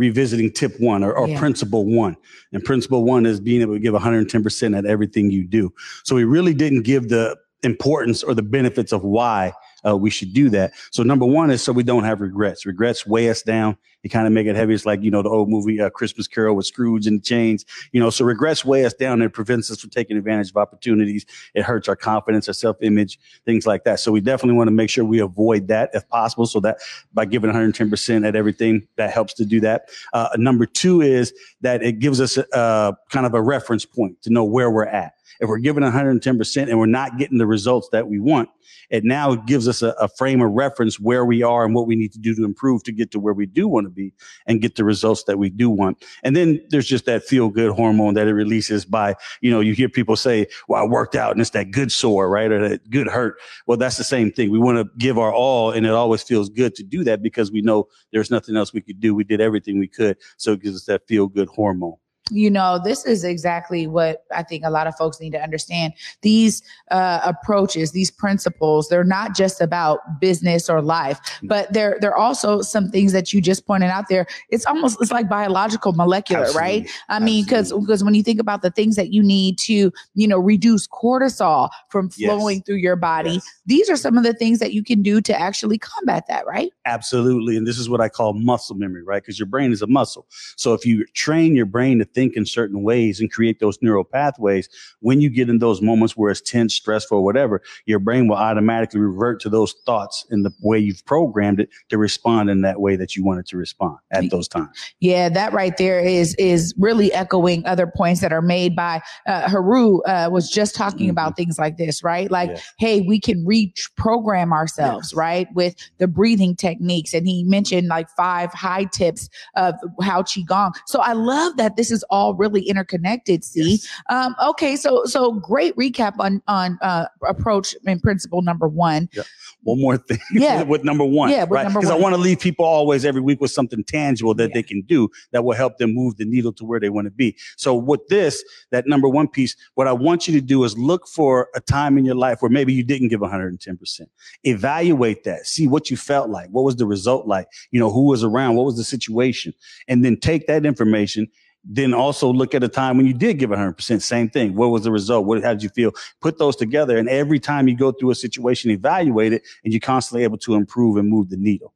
revisiting 0.02 0.52
tip 0.52 0.72
one 0.80 1.04
or, 1.04 1.12
or 1.12 1.28
yeah. 1.28 1.38
principle 1.38 1.86
one. 1.86 2.16
And 2.52 2.62
principle 2.64 3.04
one 3.04 3.24
is 3.24 3.40
being 3.40 3.60
able 3.62 3.74
to 3.74 3.80
give 3.80 3.94
110% 3.94 4.76
at 4.76 4.84
everything 4.84 5.30
you 5.30 5.44
do. 5.44 5.72
So 6.02 6.16
we 6.16 6.24
really 6.24 6.54
didn't 6.54 6.82
give 6.82 7.08
the 7.08 7.36
importance 7.62 8.22
or 8.24 8.34
the 8.34 8.42
benefits 8.42 8.92
of 8.92 9.04
why 9.04 9.52
uh, 9.86 9.96
we 9.96 10.10
should 10.10 10.32
do 10.32 10.50
that. 10.50 10.72
So 10.90 11.02
number 11.02 11.26
one 11.26 11.50
is 11.50 11.62
so 11.62 11.72
we 11.72 11.82
don't 11.82 12.04
have 12.04 12.20
regrets. 12.20 12.66
Regrets 12.66 13.06
weigh 13.06 13.30
us 13.30 13.42
down. 13.42 13.76
They 14.02 14.08
kind 14.08 14.26
of 14.26 14.32
make 14.32 14.46
it 14.46 14.56
heavy. 14.56 14.74
It's 14.74 14.84
like, 14.84 15.02
you 15.02 15.10
know, 15.10 15.22
the 15.22 15.28
old 15.28 15.48
movie, 15.48 15.80
uh, 15.80 15.90
Christmas 15.90 16.26
Carol 16.26 16.56
with 16.56 16.66
Scrooge 16.66 17.06
and 17.06 17.20
the 17.20 17.22
chains, 17.22 17.64
you 17.92 18.00
know, 18.00 18.10
so 18.10 18.24
regrets 18.24 18.64
weigh 18.64 18.84
us 18.84 18.94
down 18.94 19.14
and 19.14 19.24
it 19.24 19.30
prevents 19.30 19.70
us 19.70 19.80
from 19.80 19.90
taking 19.90 20.16
advantage 20.16 20.50
of 20.50 20.56
opportunities. 20.56 21.24
It 21.54 21.62
hurts 21.62 21.88
our 21.88 21.96
confidence, 21.96 22.48
our 22.48 22.54
self 22.54 22.76
image, 22.82 23.18
things 23.44 23.66
like 23.66 23.84
that. 23.84 24.00
So 24.00 24.10
we 24.10 24.20
definitely 24.20 24.56
want 24.56 24.68
to 24.68 24.72
make 24.72 24.90
sure 24.90 25.04
we 25.04 25.20
avoid 25.20 25.68
that 25.68 25.90
if 25.94 26.08
possible. 26.08 26.46
So 26.46 26.58
that 26.60 26.78
by 27.14 27.24
giving 27.26 27.50
110% 27.50 28.26
at 28.26 28.34
everything, 28.34 28.86
that 28.96 29.12
helps 29.12 29.34
to 29.34 29.44
do 29.44 29.60
that. 29.60 29.88
Uh, 30.12 30.30
number 30.36 30.66
two 30.66 31.00
is 31.00 31.32
that 31.60 31.82
it 31.82 32.00
gives 32.00 32.20
us 32.20 32.36
a, 32.36 32.56
uh, 32.56 32.92
kind 33.10 33.26
of 33.26 33.34
a 33.34 33.42
reference 33.42 33.84
point 33.84 34.20
to 34.22 34.30
know 34.30 34.44
where 34.44 34.70
we're 34.70 34.86
at. 34.86 35.14
If 35.40 35.48
we're 35.48 35.58
giving 35.58 35.82
110% 35.82 36.68
and 36.68 36.78
we're 36.78 36.86
not 36.86 37.18
getting 37.18 37.38
the 37.38 37.46
results 37.46 37.88
that 37.92 38.08
we 38.08 38.18
want, 38.18 38.48
it 38.90 39.04
now 39.04 39.34
gives 39.34 39.66
us 39.66 39.82
a, 39.82 39.88
a, 39.98 40.08
frame 40.08 40.42
of 40.42 40.52
reference 40.52 41.00
where 41.00 41.24
we 41.24 41.42
are 41.42 41.64
and 41.64 41.74
what 41.74 41.86
we 41.86 41.96
need 41.96 42.12
to 42.12 42.18
do 42.18 42.34
to 42.34 42.44
improve 42.44 42.82
to 42.84 42.92
get 42.92 43.10
to 43.10 43.18
where 43.18 43.32
we 43.32 43.46
do 43.46 43.66
want 43.66 43.86
to 43.86 43.90
be 43.90 44.12
and 44.46 44.60
get 44.60 44.76
the 44.76 44.84
results 44.84 45.24
that 45.24 45.38
we 45.38 45.48
do 45.48 45.70
want. 45.70 46.04
And 46.22 46.36
then 46.36 46.62
there's 46.68 46.86
just 46.86 47.06
that 47.06 47.24
feel 47.24 47.48
good 47.48 47.72
hormone 47.72 48.14
that 48.14 48.28
it 48.28 48.34
releases 48.34 48.84
by, 48.84 49.14
you 49.40 49.50
know, 49.50 49.60
you 49.60 49.72
hear 49.72 49.88
people 49.88 50.14
say, 50.14 50.46
well, 50.68 50.82
I 50.82 50.86
worked 50.86 51.16
out 51.16 51.32
and 51.32 51.40
it's 51.40 51.50
that 51.50 51.70
good 51.70 51.90
sore, 51.90 52.28
right? 52.28 52.52
Or 52.52 52.68
that 52.68 52.90
good 52.90 53.08
hurt. 53.08 53.38
Well, 53.66 53.78
that's 53.78 53.96
the 53.96 54.04
same 54.04 54.30
thing. 54.30 54.50
We 54.50 54.58
want 54.58 54.78
to 54.78 54.90
give 54.98 55.18
our 55.18 55.32
all 55.32 55.70
and 55.70 55.86
it 55.86 55.92
always 55.92 56.22
feels 56.22 56.50
good 56.50 56.74
to 56.74 56.82
do 56.82 57.02
that 57.04 57.22
because 57.22 57.50
we 57.50 57.62
know 57.62 57.88
there's 58.12 58.30
nothing 58.30 58.56
else 58.56 58.74
we 58.74 58.82
could 58.82 59.00
do. 59.00 59.14
We 59.14 59.24
did 59.24 59.40
everything 59.40 59.78
we 59.78 59.88
could. 59.88 60.18
So 60.36 60.52
it 60.52 60.62
gives 60.62 60.76
us 60.76 60.84
that 60.84 61.08
feel 61.08 61.26
good 61.26 61.48
hormone 61.48 61.96
you 62.32 62.50
know, 62.50 62.80
this 62.82 63.04
is 63.04 63.24
exactly 63.24 63.86
what 63.86 64.24
I 64.34 64.42
think 64.42 64.64
a 64.64 64.70
lot 64.70 64.86
of 64.86 64.96
folks 64.96 65.20
need 65.20 65.32
to 65.32 65.42
understand. 65.42 65.92
These 66.22 66.62
uh, 66.90 67.20
approaches, 67.24 67.92
these 67.92 68.10
principles, 68.10 68.88
they're 68.88 69.04
not 69.04 69.36
just 69.36 69.60
about 69.60 70.20
business 70.20 70.70
or 70.70 70.80
life, 70.80 71.20
but 71.42 71.72
they're 71.72 71.98
they're 72.00 72.16
also 72.16 72.62
some 72.62 72.90
things 72.90 73.12
that 73.12 73.32
you 73.32 73.40
just 73.40 73.66
pointed 73.66 73.90
out 73.90 74.08
there. 74.08 74.26
It's 74.48 74.64
almost 74.64 74.98
it's 75.00 75.12
like 75.12 75.28
biological, 75.28 75.92
molecular, 75.92 76.44
Absolutely. 76.44 76.80
right? 76.80 76.90
I 77.08 77.18
mean, 77.18 77.44
because 77.44 77.72
because 77.72 78.02
when 78.02 78.14
you 78.14 78.22
think 78.22 78.40
about 78.40 78.62
the 78.62 78.70
things 78.70 78.96
that 78.96 79.12
you 79.12 79.22
need 79.22 79.58
to, 79.60 79.92
you 80.14 80.28
know, 80.28 80.38
reduce 80.38 80.88
cortisol 80.88 81.68
from 81.88 82.08
flowing 82.08 82.56
yes. 82.56 82.66
through 82.66 82.76
your 82.76 82.96
body, 82.96 83.32
yes. 83.34 83.60
these 83.66 83.90
are 83.90 83.96
some 83.96 84.16
of 84.16 84.24
the 84.24 84.32
things 84.32 84.58
that 84.58 84.72
you 84.72 84.82
can 84.82 85.02
do 85.02 85.20
to 85.20 85.38
actually 85.38 85.78
combat 85.78 86.24
that, 86.28 86.46
right? 86.46 86.72
Absolutely, 86.86 87.56
and 87.56 87.66
this 87.66 87.78
is 87.78 87.90
what 87.90 88.00
I 88.00 88.08
call 88.08 88.32
muscle 88.32 88.76
memory, 88.76 89.02
right? 89.02 89.22
Because 89.22 89.38
your 89.38 89.46
brain 89.46 89.72
is 89.72 89.82
a 89.82 89.86
muscle. 89.86 90.26
So 90.56 90.72
if 90.72 90.86
you 90.86 91.04
train 91.14 91.54
your 91.54 91.66
brain 91.66 91.98
to 91.98 92.04
think 92.04 92.21
think 92.22 92.36
in 92.36 92.46
certain 92.46 92.82
ways 92.82 93.20
and 93.20 93.32
create 93.32 93.58
those 93.58 93.78
neural 93.82 94.04
pathways. 94.04 94.68
When 95.00 95.20
you 95.20 95.28
get 95.28 95.48
in 95.48 95.58
those 95.58 95.82
moments 95.82 96.16
where 96.16 96.30
it's 96.30 96.40
tense, 96.40 96.74
stressful, 96.74 97.24
whatever, 97.24 97.62
your 97.86 97.98
brain 97.98 98.28
will 98.28 98.36
automatically 98.36 99.00
revert 99.00 99.40
to 99.40 99.48
those 99.48 99.74
thoughts 99.86 100.24
in 100.30 100.42
the 100.42 100.52
way 100.60 100.78
you've 100.78 101.04
programmed 101.04 101.58
it 101.60 101.68
to 101.88 101.98
respond 101.98 102.48
in 102.48 102.62
that 102.62 102.80
way 102.80 102.94
that 102.96 103.16
you 103.16 103.24
want 103.24 103.40
it 103.40 103.46
to 103.46 103.56
respond 103.56 103.98
at 104.12 104.30
those 104.30 104.46
times. 104.46 104.94
Yeah, 105.00 105.28
that 105.30 105.52
right 105.52 105.76
there 105.76 106.00
is 106.00 106.34
is 106.36 106.74
really 106.78 107.12
echoing 107.12 107.66
other 107.66 107.86
points 107.86 108.20
that 108.20 108.32
are 108.32 108.42
made 108.42 108.76
by 108.76 109.02
uh, 109.26 109.48
Haru. 109.48 110.00
Uh, 110.02 110.28
was 110.30 110.50
just 110.50 110.74
talking 110.74 111.06
mm-hmm. 111.06 111.10
about 111.10 111.36
things 111.36 111.58
like 111.58 111.76
this, 111.76 112.02
right? 112.04 112.30
Like, 112.30 112.50
yeah. 112.50 112.60
hey, 112.78 113.00
we 113.00 113.18
can 113.18 113.44
reprogram 113.44 114.52
ourselves, 114.52 115.12
right, 115.14 115.48
with 115.54 115.74
the 115.98 116.06
breathing 116.06 116.54
techniques, 116.54 117.14
and 117.14 117.26
he 117.26 117.42
mentioned 117.44 117.88
like 117.88 118.08
five 118.10 118.52
high 118.52 118.84
tips 118.84 119.28
of 119.56 119.74
how 120.00 120.22
qigong. 120.22 120.72
So 120.86 121.00
I 121.00 121.12
love 121.12 121.56
that 121.56 121.76
this 121.76 121.90
is 121.90 122.01
all 122.10 122.34
really 122.34 122.62
interconnected. 122.62 123.44
See, 123.44 123.72
yes. 123.72 123.88
um, 124.10 124.34
okay, 124.42 124.76
so 124.76 125.04
so 125.04 125.32
great 125.32 125.76
recap 125.76 126.14
on 126.18 126.42
on 126.48 126.78
uh, 126.82 127.06
approach 127.26 127.74
and 127.86 128.02
principle 128.02 128.42
number 128.42 128.68
one. 128.68 129.08
Yeah. 129.12 129.22
One 129.64 129.80
more 129.80 129.96
thing, 129.96 130.18
yeah, 130.32 130.62
with 130.62 130.82
number 130.82 131.04
one, 131.04 131.30
yeah, 131.30 131.46
right? 131.48 131.68
Because 131.68 131.90
I 131.90 131.94
want 131.94 132.16
to 132.16 132.20
leave 132.20 132.40
people 132.40 132.64
always 132.64 133.04
every 133.04 133.20
week 133.20 133.40
with 133.40 133.52
something 133.52 133.84
tangible 133.84 134.34
that 134.34 134.48
yeah. 134.48 134.54
they 134.54 134.62
can 134.62 134.82
do 134.82 135.08
that 135.30 135.44
will 135.44 135.54
help 135.54 135.78
them 135.78 135.94
move 135.94 136.16
the 136.16 136.24
needle 136.24 136.52
to 136.54 136.64
where 136.64 136.80
they 136.80 136.88
want 136.88 137.06
to 137.06 137.12
be. 137.12 137.36
So 137.56 137.74
with 137.74 138.06
this, 138.08 138.42
that 138.70 138.88
number 138.88 139.08
one 139.08 139.28
piece, 139.28 139.54
what 139.74 139.86
I 139.86 139.92
want 139.92 140.26
you 140.26 140.34
to 140.34 140.44
do 140.44 140.64
is 140.64 140.76
look 140.76 141.06
for 141.06 141.48
a 141.54 141.60
time 141.60 141.96
in 141.96 142.04
your 142.04 142.16
life 142.16 142.42
where 142.42 142.50
maybe 142.50 142.72
you 142.72 142.82
didn't 142.82 143.08
give 143.08 143.20
110%. 143.20 144.00
Evaluate 144.44 145.24
that, 145.24 145.46
see 145.46 145.68
what 145.68 145.90
you 145.90 145.96
felt 145.96 146.28
like, 146.28 146.48
what 146.48 146.62
was 146.62 146.76
the 146.76 146.86
result 146.86 147.26
like, 147.26 147.46
you 147.70 147.78
know, 147.78 147.90
who 147.90 148.06
was 148.06 148.24
around, 148.24 148.56
what 148.56 148.66
was 148.66 148.76
the 148.76 148.84
situation, 148.84 149.54
and 149.86 150.04
then 150.04 150.18
take 150.18 150.46
that 150.48 150.66
information 150.66 151.28
then 151.64 151.94
also 151.94 152.32
look 152.32 152.54
at 152.54 152.64
a 152.64 152.68
time 152.68 152.96
when 152.96 153.06
you 153.06 153.14
did 153.14 153.38
give 153.38 153.50
100% 153.50 154.02
same 154.02 154.28
thing 154.28 154.54
what 154.54 154.68
was 154.68 154.82
the 154.82 154.90
result 154.90 155.26
what 155.26 155.42
how 155.42 155.52
did 155.52 155.62
you 155.62 155.68
feel 155.68 155.92
put 156.20 156.38
those 156.38 156.56
together 156.56 156.98
and 156.98 157.08
every 157.08 157.38
time 157.38 157.68
you 157.68 157.76
go 157.76 157.92
through 157.92 158.10
a 158.10 158.14
situation 158.14 158.70
evaluate 158.70 159.32
it 159.32 159.42
and 159.64 159.72
you're 159.72 159.80
constantly 159.80 160.24
able 160.24 160.38
to 160.38 160.54
improve 160.54 160.96
and 160.96 161.08
move 161.08 161.30
the 161.30 161.36
needle 161.36 161.72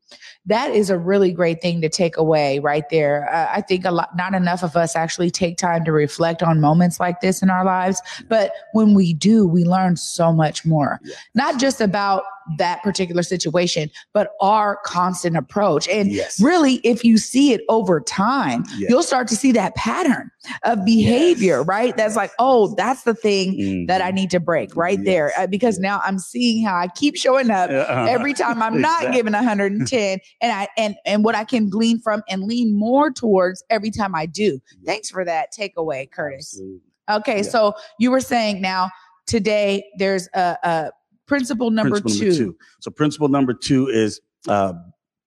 that 0.46 0.70
is 0.70 0.90
a 0.90 0.98
really 0.98 1.32
great 1.32 1.60
thing 1.60 1.80
to 1.80 1.88
take 1.88 2.16
away 2.16 2.60
right 2.60 2.88
there. 2.88 3.28
Uh, 3.32 3.48
I 3.50 3.60
think 3.60 3.84
a 3.84 3.90
lot, 3.90 4.16
not 4.16 4.32
enough 4.32 4.62
of 4.62 4.76
us 4.76 4.94
actually 4.94 5.30
take 5.30 5.58
time 5.58 5.84
to 5.84 5.92
reflect 5.92 6.42
on 6.42 6.60
moments 6.60 7.00
like 7.00 7.20
this 7.20 7.42
in 7.42 7.50
our 7.50 7.64
lives. 7.64 8.00
But 8.28 8.52
when 8.72 8.94
we 8.94 9.12
do, 9.12 9.46
we 9.46 9.64
learn 9.64 9.96
so 9.96 10.32
much 10.32 10.64
more, 10.64 11.00
yeah. 11.02 11.16
not 11.34 11.58
just 11.58 11.80
about 11.80 12.22
that 12.58 12.82
particular 12.82 13.22
situation, 13.22 13.90
but 14.12 14.32
our 14.40 14.78
constant 14.84 15.36
approach. 15.36 15.88
And 15.88 16.12
yes. 16.12 16.40
really, 16.40 16.74
if 16.84 17.04
you 17.04 17.18
see 17.18 17.52
it 17.52 17.62
over 17.68 18.00
time, 18.00 18.64
yes. 18.76 18.90
you'll 18.90 19.02
start 19.02 19.28
to 19.28 19.36
see 19.36 19.52
that 19.52 19.74
pattern 19.74 20.30
of 20.64 20.84
behavior, 20.84 21.58
yes. 21.58 21.66
right? 21.66 21.96
That's 21.96 22.16
like, 22.16 22.32
oh, 22.38 22.74
that's 22.76 23.02
the 23.02 23.14
thing 23.14 23.54
mm-hmm. 23.54 23.86
that 23.86 24.02
I 24.02 24.10
need 24.10 24.30
to 24.30 24.40
break 24.40 24.76
right 24.76 25.02
there. 25.04 25.32
Uh, 25.36 25.46
because 25.46 25.78
now 25.78 26.00
I'm 26.04 26.18
seeing 26.18 26.64
how 26.64 26.76
I 26.76 26.88
keep 26.88 27.16
showing 27.16 27.50
up 27.50 27.70
uh-huh. 27.70 28.06
every 28.08 28.34
time 28.34 28.62
I'm 28.62 28.76
exactly. 28.76 29.06
not 29.06 29.14
giving 29.14 29.32
110 29.32 30.18
and 30.40 30.52
I 30.52 30.68
and 30.76 30.96
and 31.04 31.24
what 31.24 31.34
I 31.34 31.44
can 31.44 31.68
glean 31.68 32.00
from 32.00 32.22
and 32.28 32.44
lean 32.44 32.78
more 32.78 33.10
towards 33.10 33.64
every 33.70 33.90
time 33.90 34.14
I 34.14 34.26
do. 34.26 34.60
Thanks 34.84 35.10
for 35.10 35.24
that 35.24 35.48
takeaway, 35.56 36.10
Curtis. 36.10 36.54
Absolutely. 36.54 36.80
Okay, 37.08 37.36
yeah. 37.36 37.42
so 37.42 37.74
you 37.98 38.10
were 38.10 38.20
saying 38.20 38.60
now 38.60 38.90
today 39.26 39.84
there's 39.98 40.28
a, 40.34 40.56
a 40.62 40.90
principle 41.26 41.70
number, 41.70 42.00
principle 42.00 42.12
two. 42.12 42.24
number 42.26 42.36
two. 42.36 42.58
So 42.80 42.90
principle 42.90 43.28
number 43.28 43.54
two 43.54 43.88
is 43.88 44.20
uh, 44.48 44.74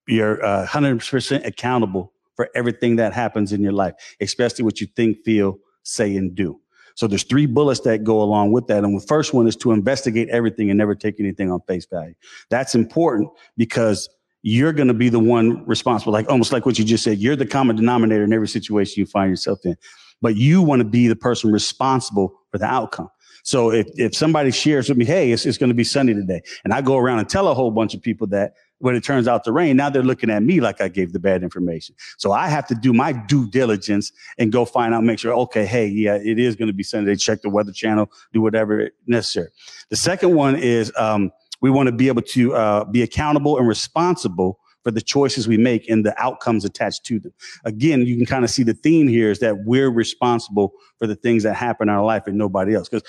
you're 0.08 0.44
uh, 0.44 0.66
100% 0.66 1.46
accountable 1.46 2.14
for 2.36 2.50
everything 2.56 2.96
that 2.96 3.14
happens 3.14 3.52
in 3.52 3.62
your 3.62 3.74
life, 3.74 3.94
especially 4.22 4.64
what 4.64 4.80
you 4.80 4.88
think, 4.96 5.24
feel, 5.24 5.58
say, 5.84 6.16
and 6.16 6.34
do. 6.36 6.60
So 6.96 7.08
there's 7.08 7.24
three 7.24 7.46
bullets 7.46 7.82
that 7.82 8.04
go 8.04 8.22
along 8.22 8.52
with 8.52 8.68
that. 8.68 8.84
And 8.84 9.00
the 9.00 9.06
first 9.06 9.34
one 9.34 9.48
is 9.48 9.56
to 9.58 9.72
investigate 9.72 10.28
everything 10.30 10.70
and 10.70 10.78
never 10.78 10.96
take 10.96 11.20
anything 11.20 11.52
on 11.52 11.62
face 11.62 11.86
value. 11.86 12.14
That's 12.50 12.76
important 12.76 13.30
because 13.56 14.10
you're 14.42 14.74
going 14.74 14.88
to 14.88 14.94
be 14.94 15.10
the 15.10 15.20
one 15.20 15.66
responsible, 15.66 16.14
like 16.14 16.30
almost 16.30 16.52
like 16.52 16.66
what 16.66 16.80
you 16.80 16.86
just 16.86 17.04
said. 17.04 17.18
You're 17.18 17.36
the 17.36 17.46
common 17.46 17.76
denominator 17.76 18.24
in 18.24 18.34
every 18.34 18.48
situation 18.48 19.00
you 19.00 19.06
find 19.06 19.30
yourself 19.30 19.60
in, 19.66 19.76
but 20.22 20.36
you 20.36 20.62
want 20.62 20.82
to 20.82 20.86
be 20.86 21.08
the 21.08 21.16
person 21.16 21.52
responsible 21.52 22.34
for 22.52 22.58
the 22.58 22.66
outcome. 22.66 23.10
So 23.44 23.72
if, 23.72 23.88
if 23.96 24.16
somebody 24.16 24.52
shares 24.52 24.90
with 24.90 24.98
me, 24.98 25.06
hey, 25.06 25.32
it's, 25.32 25.46
it's 25.46 25.58
going 25.58 25.70
to 25.70 25.76
be 25.76 25.84
sunny 25.84 26.14
today, 26.14 26.42
and 26.64 26.74
I 26.74 26.82
go 26.82 26.98
around 26.98 27.20
and 27.20 27.30
tell 27.30 27.48
a 27.48 27.54
whole 27.54 27.72
bunch 27.72 27.94
of 27.94 28.02
people 28.02 28.28
that 28.28 28.54
when 28.80 28.96
it 28.96 29.04
turns 29.04 29.28
out 29.28 29.44
to 29.44 29.52
rain, 29.52 29.76
now 29.76 29.90
they're 29.90 30.04
looking 30.04 30.30
at 30.30 30.42
me 30.42 30.62
like 30.62 30.80
I 30.82 30.88
gave 30.88 31.12
the 31.12 31.20
bad 31.20 31.44
information. 31.44 31.96
So 32.18 32.32
I 32.32 32.48
have 32.48 32.66
to 32.68 32.76
do 32.76 32.94
my 32.94 33.12
due 33.12 33.50
diligence 33.50 34.12
and 34.38 34.52
go 34.52 34.64
find 34.66 34.94
out, 34.94 35.04
make 35.04 35.20
sure, 35.20 35.34
okay, 35.34 35.66
hey, 35.66 35.88
yeah, 35.88 36.16
it 36.16 36.40
is 36.40 36.56
going 36.56 36.68
to 36.68 36.74
be 36.74 36.84
Sunday. 36.84 37.16
Check 37.16 37.42
the 37.42 37.50
weather 37.50 37.74
channel, 37.74 38.10
do 38.32 38.42
whatever 38.42 38.90
necessary. 39.06 39.50
The 39.90 39.98
second 39.98 40.34
one 40.34 40.56
is, 40.56 40.94
um, 40.96 41.32
we 41.62 41.70
want 41.70 41.88
to 41.88 41.92
be 41.92 42.08
able 42.08 42.22
to 42.22 42.54
uh, 42.54 42.84
be 42.86 43.02
accountable 43.02 43.58
and 43.58 43.68
responsible 43.68 44.60
for 44.90 44.94
the 44.94 45.02
choices 45.02 45.48
we 45.48 45.56
make 45.56 45.88
and 45.88 46.04
the 46.04 46.20
outcomes 46.20 46.66
attached 46.66 47.06
to 47.06 47.20
them. 47.20 47.32
Again, 47.64 48.08
you 48.08 48.18
can 48.18 48.26
kind 48.26 48.44
of 48.44 48.50
see 48.50 48.64
the 48.64 48.74
theme 48.74 49.08
here 49.08 49.30
is 49.30 49.38
that 49.38 49.64
we're 49.66 49.92
responsible 49.92 50.74
for 50.98 51.06
the 51.06 51.16
things 51.16 51.44
that 51.44 51.54
happen 51.54 51.90
in 51.90 51.94
our 51.94 52.04
life 52.04 52.24
and 52.26 52.40
nobody 52.40 52.74
else. 52.74 52.90
Because 52.90 53.08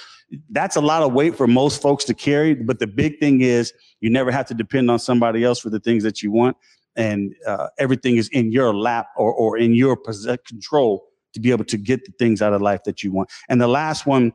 that's 0.51 0.77
a 0.77 0.81
lot 0.83 1.03
of 1.03 1.15
weight 1.15 1.35
for 1.35 1.47
most 1.47 1.81
folks 1.81 2.05
to 2.05 2.13
carry. 2.13 2.53
But 2.53 2.81
the 2.81 2.87
big 2.87 3.19
thing 3.19 3.41
is 3.41 3.73
you 4.01 4.11
never 4.11 4.31
have 4.31 4.45
to 4.49 4.55
depend 4.55 4.91
on 4.91 4.99
somebody 4.99 5.43
else 5.43 5.59
for 5.59 5.71
the 5.71 5.81
things 5.81 6.05
that 6.05 6.23
you 6.23 6.31
want. 6.31 6.55
And 6.97 7.35
uh, 7.47 7.69
everything 7.79 8.19
is 8.19 8.29
in 8.29 8.53
your 8.53 8.75
lap 8.75 9.07
or, 9.17 9.33
or 9.33 9.57
in 9.57 9.73
your 9.73 9.97
control 9.97 11.07
to 11.33 11.41
be 11.41 11.51
able 11.51 11.65
to 11.65 11.79
get 11.79 12.05
the 12.05 12.13
things 12.19 12.43
out 12.43 12.53
of 12.53 12.61
life 12.61 12.83
that 12.85 13.03
you 13.03 13.11
want. 13.11 13.31
And 13.49 13.59
the 13.59 13.69
last 13.69 14.05
one 14.05 14.35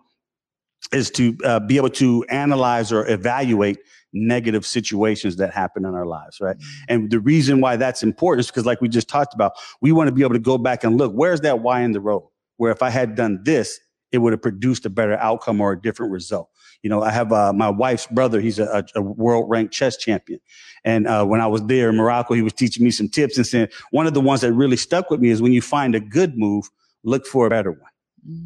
is 0.91 1.11
to 1.11 1.37
uh, 1.43 1.59
be 1.59 1.77
able 1.77 1.89
to 1.89 2.25
analyze 2.29 2.91
or 2.91 3.07
evaluate 3.07 3.77
negative 4.15 4.65
situations 4.65 5.35
that 5.35 5.53
happen 5.53 5.85
in 5.85 5.93
our 5.93 6.05
lives, 6.05 6.39
right? 6.41 6.57
Mm-hmm. 6.57 6.85
And 6.87 7.11
the 7.11 7.19
reason 7.19 7.61
why 7.61 7.75
that's 7.75 8.01
important 8.01 8.45
is 8.45 8.47
because, 8.47 8.65
like 8.65 8.81
we 8.81 8.89
just 8.89 9.09
talked 9.09 9.33
about, 9.33 9.53
we 9.81 9.91
want 9.91 10.07
to 10.07 10.11
be 10.11 10.23
able 10.23 10.33
to 10.33 10.39
go 10.39 10.57
back 10.57 10.83
and 10.83 10.97
look 10.97 11.11
where's 11.13 11.41
that 11.41 11.59
why 11.59 11.81
in 11.81 11.91
the 11.91 12.01
road? 12.01 12.27
Where 12.57 12.71
if 12.71 12.81
I 12.81 12.89
had 12.89 13.15
done 13.15 13.41
this, 13.43 13.79
it 14.11 14.19
would 14.19 14.33
have 14.33 14.41
produced 14.41 14.85
a 14.85 14.89
better 14.89 15.17
outcome 15.17 15.59
or 15.59 15.73
a 15.73 15.81
different 15.81 16.11
result. 16.11 16.49
You 16.81 16.89
know, 16.89 17.01
I 17.01 17.11
have 17.11 17.33
uh, 17.33 17.51
my 17.51 17.69
wife's 17.69 18.07
brother. 18.07 18.39
He's 18.39 18.59
a, 18.59 18.85
a 18.95 19.01
world 19.01 19.49
ranked 19.49 19.73
chess 19.73 19.97
champion. 19.97 20.39
And 20.83 21.07
uh, 21.07 21.25
when 21.25 21.41
I 21.41 21.47
was 21.47 21.63
there 21.63 21.89
in 21.89 21.97
Morocco, 21.97 22.33
he 22.33 22.41
was 22.41 22.53
teaching 22.53 22.83
me 22.83 22.91
some 22.91 23.09
tips 23.09 23.37
and 23.37 23.45
saying 23.45 23.69
one 23.91 24.07
of 24.07 24.13
the 24.13 24.21
ones 24.21 24.41
that 24.41 24.53
really 24.53 24.77
stuck 24.77 25.09
with 25.09 25.19
me 25.19 25.29
is 25.29 25.41
when 25.41 25.51
you 25.51 25.61
find 25.61 25.95
a 25.95 25.99
good 25.99 26.37
move, 26.37 26.69
look 27.03 27.25
for 27.25 27.47
a 27.47 27.49
better 27.49 27.71
one. 27.71 27.89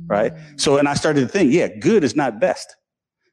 Right. 0.07 0.35
Mm. 0.35 0.59
So, 0.59 0.77
and 0.77 0.87
I 0.87 0.93
started 0.93 1.21
to 1.21 1.27
think, 1.27 1.53
yeah, 1.53 1.67
good 1.67 2.03
is 2.03 2.15
not 2.15 2.39
best. 2.39 2.75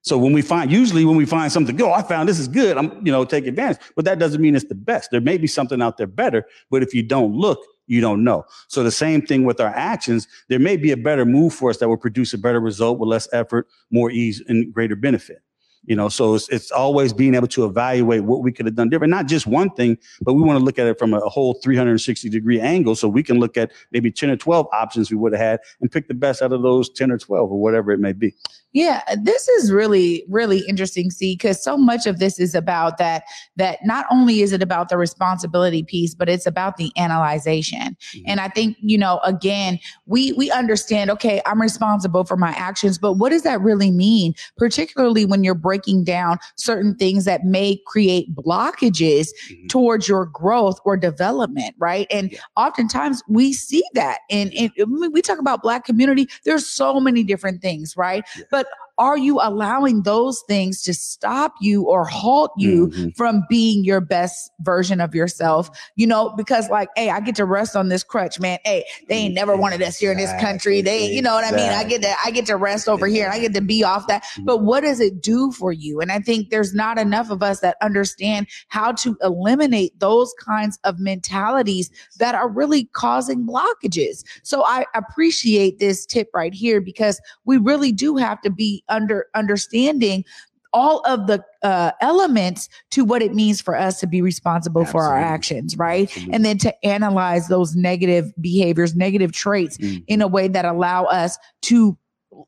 So 0.06 0.16
when 0.16 0.32
we 0.32 0.40
find, 0.40 0.70
usually 0.70 1.04
when 1.04 1.16
we 1.16 1.26
find 1.26 1.50
something, 1.50 1.80
oh, 1.82 1.92
I 1.92 2.00
found 2.00 2.28
this 2.28 2.38
is 2.38 2.46
good, 2.46 2.78
I'm, 2.78 3.04
you 3.04 3.10
know, 3.10 3.24
take 3.24 3.44
advantage. 3.44 3.78
But 3.96 4.04
that 4.04 4.20
doesn't 4.20 4.40
mean 4.40 4.54
it's 4.54 4.64
the 4.64 4.76
best. 4.76 5.10
There 5.10 5.20
may 5.20 5.36
be 5.36 5.48
something 5.48 5.82
out 5.82 5.96
there 5.96 6.06
better, 6.06 6.46
but 6.70 6.84
if 6.84 6.94
you 6.94 7.02
don't 7.02 7.34
look, 7.34 7.58
you 7.88 8.00
don't 8.00 8.22
know. 8.22 8.44
So 8.68 8.84
the 8.84 8.92
same 8.92 9.20
thing 9.20 9.44
with 9.44 9.60
our 9.60 9.74
actions, 9.74 10.28
there 10.48 10.60
may 10.60 10.76
be 10.76 10.92
a 10.92 10.96
better 10.96 11.24
move 11.24 11.54
for 11.54 11.70
us 11.70 11.78
that 11.78 11.88
will 11.88 11.96
produce 11.96 12.32
a 12.34 12.38
better 12.38 12.60
result 12.60 13.00
with 13.00 13.08
less 13.08 13.28
effort, 13.32 13.66
more 13.90 14.12
ease, 14.12 14.40
and 14.46 14.72
greater 14.72 14.94
benefit. 14.94 15.42
You 15.86 15.96
know, 15.96 16.08
so 16.08 16.34
it's, 16.34 16.48
it's 16.48 16.70
always 16.70 17.12
being 17.12 17.34
able 17.34 17.48
to 17.48 17.64
evaluate 17.64 18.24
what 18.24 18.42
we 18.42 18.52
could 18.52 18.66
have 18.66 18.74
done 18.74 18.88
different, 18.88 19.10
not 19.10 19.26
just 19.26 19.46
one 19.46 19.70
thing, 19.70 19.96
but 20.22 20.34
we 20.34 20.42
want 20.42 20.58
to 20.58 20.64
look 20.64 20.78
at 20.78 20.86
it 20.86 20.98
from 20.98 21.14
a, 21.14 21.20
whole 21.20 21.54
360 21.62 22.28
degree 22.28 22.60
angle. 22.60 22.94
So 22.94 23.08
we 23.08 23.22
can 23.22 23.38
look 23.38 23.56
at 23.56 23.72
maybe 23.92 24.10
10 24.10 24.30
or 24.30 24.36
12 24.36 24.66
options 24.72 25.10
we 25.10 25.16
would 25.16 25.32
have 25.32 25.40
had 25.40 25.60
and 25.80 25.90
pick 25.90 26.08
the 26.08 26.14
best 26.14 26.42
out 26.42 26.52
of 26.52 26.62
those 26.62 26.88
10 26.90 27.10
or 27.10 27.18
12 27.18 27.50
or 27.50 27.60
whatever 27.60 27.90
it 27.92 28.00
may 28.00 28.12
be. 28.12 28.34
Yeah, 28.72 29.00
this 29.22 29.48
is 29.48 29.72
really, 29.72 30.24
really 30.28 30.58
interesting, 30.68 31.10
see, 31.10 31.34
because 31.34 31.64
so 31.64 31.78
much 31.78 32.06
of 32.06 32.18
this 32.18 32.38
is 32.38 32.54
about 32.54 32.98
that, 32.98 33.22
that 33.56 33.78
not 33.84 34.04
only 34.10 34.42
is 34.42 34.52
it 34.52 34.62
about 34.62 34.90
the 34.90 34.98
responsibility 34.98 35.82
piece, 35.82 36.14
but 36.14 36.28
it's 36.28 36.46
about 36.46 36.76
the 36.76 36.92
analyzation. 36.96 37.96
Mm-hmm. 37.96 38.24
And 38.26 38.38
I 38.38 38.48
think, 38.48 38.76
you 38.80 38.98
know, 38.98 39.20
again, 39.24 39.78
we 40.04 40.32
we 40.34 40.50
understand, 40.50 41.10
okay, 41.10 41.40
I'm 41.46 41.60
responsible 41.62 42.24
for 42.24 42.36
my 42.36 42.50
actions, 42.50 42.98
but 42.98 43.14
what 43.14 43.30
does 43.30 43.42
that 43.42 43.62
really 43.62 43.90
mean? 43.90 44.34
Particularly 44.58 45.24
when 45.24 45.42
you're 45.42 45.54
breaking 45.54 45.75
down 46.04 46.38
certain 46.56 46.94
things 46.94 47.24
that 47.24 47.44
may 47.44 47.80
create 47.86 48.34
blockages 48.34 49.28
mm-hmm. 49.50 49.66
towards 49.68 50.08
your 50.08 50.26
growth 50.26 50.78
or 50.84 50.96
development, 50.96 51.74
right? 51.78 52.06
And 52.10 52.32
yeah. 52.32 52.38
oftentimes 52.56 53.22
we 53.28 53.52
see 53.52 53.84
that. 53.94 54.20
And, 54.30 54.52
and 54.54 54.70
we 55.12 55.22
talk 55.22 55.38
about 55.38 55.62
black 55.62 55.84
community, 55.84 56.28
there's 56.44 56.66
so 56.66 57.00
many 57.00 57.22
different 57.22 57.62
things, 57.62 57.96
right? 57.96 58.24
Yeah. 58.36 58.44
But 58.50 58.66
are 58.98 59.18
you 59.18 59.40
allowing 59.42 60.02
those 60.02 60.42
things 60.48 60.82
to 60.82 60.94
stop 60.94 61.54
you 61.60 61.82
or 61.82 62.04
halt 62.04 62.52
you 62.56 62.88
mm-hmm. 62.88 63.08
from 63.10 63.42
being 63.48 63.84
your 63.84 64.00
best 64.00 64.50
version 64.60 65.00
of 65.00 65.14
yourself? 65.14 65.70
You 65.96 66.06
know, 66.06 66.30
because 66.30 66.70
like, 66.70 66.88
hey, 66.96 67.10
I 67.10 67.20
get 67.20 67.34
to 67.36 67.44
rest 67.44 67.76
on 67.76 67.88
this 67.88 68.02
crutch, 68.02 68.40
man. 68.40 68.58
Hey, 68.64 68.84
they 69.08 69.16
ain't 69.16 69.34
never 69.34 69.56
wanted 69.56 69.82
us 69.82 69.98
here 69.98 70.12
in 70.12 70.16
this 70.16 70.32
country. 70.40 70.80
They, 70.80 71.10
you 71.10 71.20
know 71.20 71.34
what 71.34 71.44
I 71.44 71.54
mean? 71.54 71.70
I 71.70 71.84
get 71.84 72.02
to, 72.02 72.14
I 72.24 72.30
get 72.30 72.46
to 72.46 72.56
rest 72.56 72.88
over 72.88 73.06
here 73.06 73.24
and 73.26 73.34
I 73.34 73.38
get 73.38 73.52
to 73.54 73.60
be 73.60 73.84
off 73.84 74.06
that. 74.06 74.22
Mm-hmm. 74.22 74.44
But 74.44 74.58
what 74.62 74.80
does 74.80 75.00
it 75.00 75.20
do 75.20 75.52
for 75.52 75.72
you? 75.72 76.00
And 76.00 76.10
I 76.10 76.20
think 76.20 76.50
there's 76.50 76.74
not 76.74 76.98
enough 76.98 77.30
of 77.30 77.42
us 77.42 77.60
that 77.60 77.76
understand 77.82 78.46
how 78.68 78.92
to 78.92 79.16
eliminate 79.22 79.98
those 80.00 80.32
kinds 80.40 80.78
of 80.84 80.98
mentalities 80.98 81.90
that 82.18 82.34
are 82.34 82.48
really 82.48 82.84
causing 82.92 83.46
blockages. 83.46 84.24
So 84.42 84.64
I 84.64 84.86
appreciate 84.94 85.78
this 85.78 86.06
tip 86.06 86.30
right 86.32 86.54
here 86.54 86.80
because 86.80 87.20
we 87.44 87.58
really 87.58 87.92
do 87.92 88.16
have 88.16 88.40
to 88.40 88.50
be 88.50 88.82
under 88.88 89.26
understanding 89.34 90.24
all 90.72 91.00
of 91.06 91.26
the 91.26 91.42
uh, 91.62 91.92
elements 92.02 92.68
to 92.90 93.04
what 93.04 93.22
it 93.22 93.34
means 93.34 93.62
for 93.62 93.74
us 93.74 93.98
to 94.00 94.06
be 94.06 94.20
responsible 94.20 94.82
Absolutely. 94.82 95.06
for 95.08 95.12
our 95.14 95.18
actions, 95.18 95.76
right? 95.78 96.08
Absolutely. 96.08 96.34
And 96.34 96.44
then 96.44 96.58
to 96.58 96.86
analyze 96.86 97.48
those 97.48 97.74
negative 97.74 98.30
behaviors, 98.40 98.94
negative 98.94 99.32
traits 99.32 99.78
mm-hmm. 99.78 100.04
in 100.06 100.20
a 100.20 100.28
way 100.28 100.48
that 100.48 100.66
allow 100.66 101.04
us 101.04 101.38
to 101.62 101.96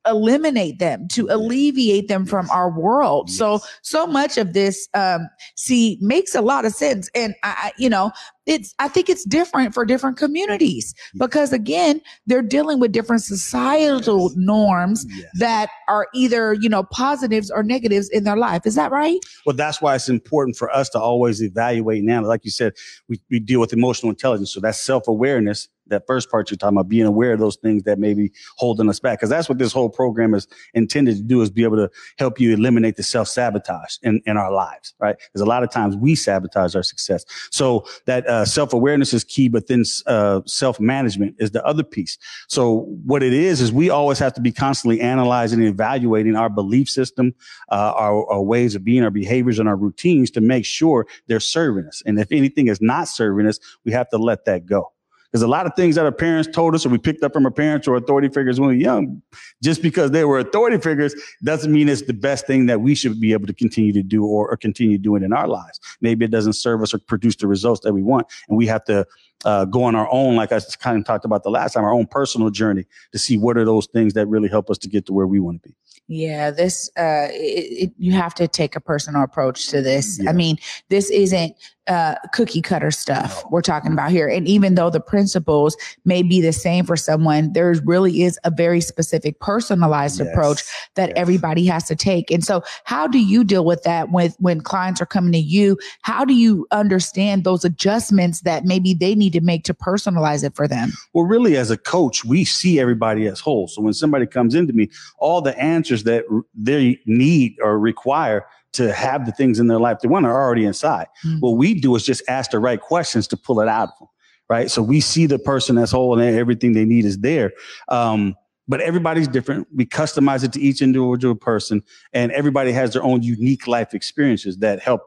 eliminate 0.06 0.78
them 0.78 1.08
to 1.08 1.26
alleviate 1.30 2.08
them 2.08 2.26
from 2.26 2.50
our 2.50 2.70
world 2.70 3.28
yes. 3.28 3.38
so 3.38 3.60
so 3.82 4.06
much 4.06 4.36
of 4.36 4.52
this 4.52 4.88
um 4.92 5.28
see 5.56 5.96
makes 6.00 6.34
a 6.34 6.42
lot 6.42 6.64
of 6.66 6.72
sense 6.72 7.08
and 7.14 7.34
i 7.42 7.72
you 7.78 7.88
know 7.88 8.10
it's 8.48 8.74
i 8.78 8.88
think 8.88 9.08
it's 9.08 9.24
different 9.24 9.72
for 9.74 9.84
different 9.84 10.16
communities 10.16 10.94
because 11.18 11.52
again 11.52 12.00
they're 12.26 12.42
dealing 12.42 12.80
with 12.80 12.90
different 12.90 13.22
societal 13.22 14.30
yes. 14.30 14.36
norms 14.36 15.06
yes. 15.10 15.26
that 15.34 15.68
are 15.86 16.08
either 16.14 16.54
you 16.54 16.68
know 16.68 16.82
positives 16.82 17.50
or 17.50 17.62
negatives 17.62 18.08
in 18.08 18.24
their 18.24 18.36
life 18.36 18.62
is 18.64 18.74
that 18.74 18.90
right 18.90 19.20
well 19.46 19.54
that's 19.54 19.80
why 19.80 19.94
it's 19.94 20.08
important 20.08 20.56
for 20.56 20.70
us 20.74 20.88
to 20.88 20.98
always 20.98 21.42
evaluate 21.42 22.02
now 22.02 22.24
like 22.24 22.44
you 22.44 22.50
said 22.50 22.72
we, 23.08 23.20
we 23.30 23.38
deal 23.38 23.60
with 23.60 23.72
emotional 23.72 24.10
intelligence 24.10 24.52
so 24.52 24.60
that's 24.60 24.80
self-awareness 24.80 25.68
that 25.88 26.06
first 26.06 26.30
part 26.30 26.50
you're 26.50 26.56
talking 26.56 26.76
about, 26.76 26.88
being 26.88 27.06
aware 27.06 27.32
of 27.32 27.40
those 27.40 27.56
things 27.56 27.82
that 27.84 27.98
may 27.98 28.14
be 28.14 28.32
holding 28.56 28.88
us 28.88 29.00
back. 29.00 29.20
Cause 29.20 29.28
that's 29.28 29.48
what 29.48 29.58
this 29.58 29.72
whole 29.72 29.88
program 29.88 30.34
is 30.34 30.46
intended 30.74 31.16
to 31.16 31.22
do 31.22 31.40
is 31.42 31.50
be 31.50 31.64
able 31.64 31.76
to 31.76 31.90
help 32.18 32.40
you 32.40 32.52
eliminate 32.52 32.96
the 32.96 33.02
self 33.02 33.28
sabotage 33.28 33.96
in, 34.02 34.20
in 34.26 34.36
our 34.36 34.52
lives, 34.52 34.94
right? 35.00 35.16
Because 35.18 35.40
a 35.40 35.46
lot 35.46 35.62
of 35.62 35.70
times 35.70 35.96
we 35.96 36.14
sabotage 36.14 36.74
our 36.74 36.82
success. 36.82 37.24
So 37.50 37.86
that 38.06 38.26
uh, 38.28 38.37
self 38.44 38.72
awareness 38.72 39.12
is 39.12 39.24
key, 39.24 39.48
but 39.48 39.66
then 39.66 39.84
uh, 40.06 40.40
self 40.46 40.80
management 40.80 41.36
is 41.38 41.50
the 41.50 41.64
other 41.64 41.82
piece. 41.82 42.18
So 42.48 42.80
what 43.04 43.22
it 43.22 43.32
is, 43.32 43.60
is 43.60 43.72
we 43.72 43.90
always 43.90 44.18
have 44.18 44.34
to 44.34 44.40
be 44.40 44.52
constantly 44.52 45.00
analyzing 45.00 45.60
and 45.60 45.68
evaluating 45.68 46.36
our 46.36 46.48
belief 46.48 46.88
system, 46.88 47.34
uh, 47.70 47.92
our, 47.96 48.30
our 48.30 48.42
ways 48.42 48.74
of 48.74 48.84
being, 48.84 49.02
our 49.02 49.10
behaviors 49.10 49.58
and 49.58 49.68
our 49.68 49.76
routines 49.76 50.30
to 50.32 50.40
make 50.40 50.64
sure 50.64 51.06
they're 51.26 51.40
serving 51.40 51.86
us. 51.86 52.02
And 52.06 52.18
if 52.18 52.32
anything 52.32 52.68
is 52.68 52.80
not 52.80 53.08
serving 53.08 53.46
us, 53.46 53.58
we 53.84 53.92
have 53.92 54.08
to 54.10 54.18
let 54.18 54.44
that 54.46 54.66
go. 54.66 54.92
Because 55.30 55.42
a 55.42 55.48
lot 55.48 55.66
of 55.66 55.72
things 55.74 55.94
that 55.96 56.04
our 56.06 56.12
parents 56.12 56.48
told 56.50 56.74
us 56.74 56.86
or 56.86 56.88
we 56.88 56.96
picked 56.96 57.22
up 57.22 57.34
from 57.34 57.44
our 57.44 57.50
parents 57.50 57.86
or 57.86 57.96
authority 57.96 58.28
figures 58.28 58.58
when 58.58 58.70
we 58.70 58.76
were 58.76 58.80
young, 58.80 59.22
just 59.62 59.82
because 59.82 60.10
they 60.10 60.24
were 60.24 60.38
authority 60.38 60.78
figures 60.78 61.14
doesn't 61.44 61.70
mean 61.70 61.88
it's 61.88 62.02
the 62.02 62.14
best 62.14 62.46
thing 62.46 62.66
that 62.66 62.80
we 62.80 62.94
should 62.94 63.20
be 63.20 63.32
able 63.32 63.46
to 63.46 63.52
continue 63.52 63.92
to 63.92 64.02
do 64.02 64.24
or, 64.24 64.50
or 64.50 64.56
continue 64.56 64.96
doing 64.96 65.22
in 65.22 65.32
our 65.32 65.46
lives. 65.46 65.80
Maybe 66.00 66.24
it 66.24 66.30
doesn't 66.30 66.54
serve 66.54 66.82
us 66.82 66.94
or 66.94 66.98
produce 66.98 67.36
the 67.36 67.46
results 67.46 67.82
that 67.82 67.92
we 67.92 68.02
want. 68.02 68.26
And 68.48 68.56
we 68.56 68.66
have 68.66 68.84
to 68.84 69.06
uh, 69.44 69.66
go 69.66 69.84
on 69.84 69.94
our 69.94 70.08
own, 70.10 70.34
like 70.36 70.50
I 70.50 70.60
kind 70.80 70.98
of 70.98 71.04
talked 71.04 71.24
about 71.24 71.42
the 71.42 71.50
last 71.50 71.74
time, 71.74 71.84
our 71.84 71.92
own 71.92 72.06
personal 72.06 72.50
journey 72.50 72.86
to 73.12 73.18
see 73.18 73.36
what 73.36 73.56
are 73.56 73.64
those 73.64 73.86
things 73.86 74.14
that 74.14 74.26
really 74.26 74.48
help 74.48 74.70
us 74.70 74.78
to 74.78 74.88
get 74.88 75.06
to 75.06 75.12
where 75.12 75.26
we 75.26 75.40
want 75.40 75.62
to 75.62 75.68
be. 75.68 75.74
Yeah, 76.10 76.50
this 76.50 76.88
uh, 76.96 77.28
it, 77.30 77.88
it, 77.88 77.92
you 77.98 78.12
have 78.12 78.34
to 78.36 78.48
take 78.48 78.74
a 78.74 78.80
personal 78.80 79.22
approach 79.22 79.68
to 79.68 79.82
this. 79.82 80.18
Yeah. 80.18 80.30
I 80.30 80.32
mean, 80.32 80.56
this 80.88 81.10
isn't 81.10 81.54
uh, 81.88 82.14
cookie 82.32 82.62
cutter 82.62 82.90
stuff 82.90 83.44
we're 83.50 83.62
talking 83.62 83.92
about 83.92 84.10
here. 84.10 84.28
And 84.28 84.46
even 84.46 84.74
though 84.74 84.90
the 84.90 85.00
principles 85.00 85.76
may 86.04 86.22
be 86.22 86.40
the 86.40 86.52
same 86.52 86.84
for 86.84 86.96
someone, 86.96 87.52
there 87.52 87.74
really 87.84 88.22
is 88.22 88.38
a 88.44 88.50
very 88.50 88.80
specific 88.80 89.40
personalized 89.40 90.18
yes. 90.18 90.28
approach 90.28 90.62
that 90.94 91.10
yes. 91.10 91.18
everybody 91.18 91.64
has 91.66 91.84
to 91.84 91.96
take. 91.96 92.30
And 92.30 92.44
so, 92.44 92.62
how 92.84 93.06
do 93.06 93.18
you 93.18 93.44
deal 93.44 93.64
with 93.64 93.82
that 93.84 94.10
with 94.10 94.36
when 94.38 94.60
clients 94.60 95.00
are 95.00 95.06
coming 95.06 95.32
to 95.32 95.38
you? 95.38 95.78
How 96.02 96.24
do 96.24 96.34
you 96.34 96.66
understand 96.70 97.44
those 97.44 97.64
adjustments 97.64 98.42
that 98.42 98.64
maybe 98.64 98.94
they 98.94 99.14
need 99.14 99.32
to 99.32 99.40
make 99.40 99.64
to 99.64 99.74
personalize 99.74 100.44
it 100.44 100.54
for 100.54 100.68
them? 100.68 100.92
Well, 101.14 101.24
really, 101.24 101.56
as 101.56 101.70
a 101.70 101.76
coach, 101.76 102.24
we 102.24 102.44
see 102.44 102.78
everybody 102.78 103.26
as 103.26 103.40
whole. 103.40 103.68
So 103.68 103.82
when 103.82 103.94
somebody 103.94 104.26
comes 104.26 104.54
into 104.54 104.72
me, 104.72 104.90
all 105.18 105.40
the 105.40 105.58
answers 105.58 106.04
that 106.04 106.24
they 106.54 107.00
need 107.06 107.56
or 107.62 107.78
require 107.78 108.46
to 108.78 108.92
have 108.92 109.26
the 109.26 109.32
things 109.32 109.58
in 109.58 109.66
their 109.66 109.78
life 109.78 109.98
they 110.00 110.08
want 110.08 110.24
are 110.26 110.42
already 110.42 110.64
inside. 110.64 111.06
Mm-hmm. 111.24 111.40
What 111.40 111.56
we 111.56 111.74
do 111.74 111.94
is 111.96 112.04
just 112.04 112.22
ask 112.28 112.52
the 112.52 112.58
right 112.58 112.80
questions 112.80 113.26
to 113.28 113.36
pull 113.36 113.60
it 113.60 113.68
out 113.68 113.90
of 113.90 113.98
them. 113.98 114.08
Right. 114.48 114.70
So 114.70 114.82
we 114.82 115.00
see 115.00 115.26
the 115.26 115.38
person 115.38 115.76
as 115.76 115.90
whole 115.90 116.18
and 116.18 116.36
everything 116.36 116.72
they 116.72 116.86
need 116.86 117.04
is 117.04 117.18
there. 117.18 117.52
Um, 117.88 118.34
but 118.66 118.80
everybody's 118.80 119.28
different. 119.28 119.66
We 119.74 119.84
customize 119.84 120.42
it 120.42 120.52
to 120.54 120.60
each 120.60 120.80
individual 120.80 121.34
person, 121.34 121.82
and 122.12 122.32
everybody 122.32 122.72
has 122.72 122.92
their 122.92 123.02
own 123.02 123.22
unique 123.22 123.66
life 123.66 123.94
experiences 123.94 124.58
that 124.58 124.80
help 124.80 125.02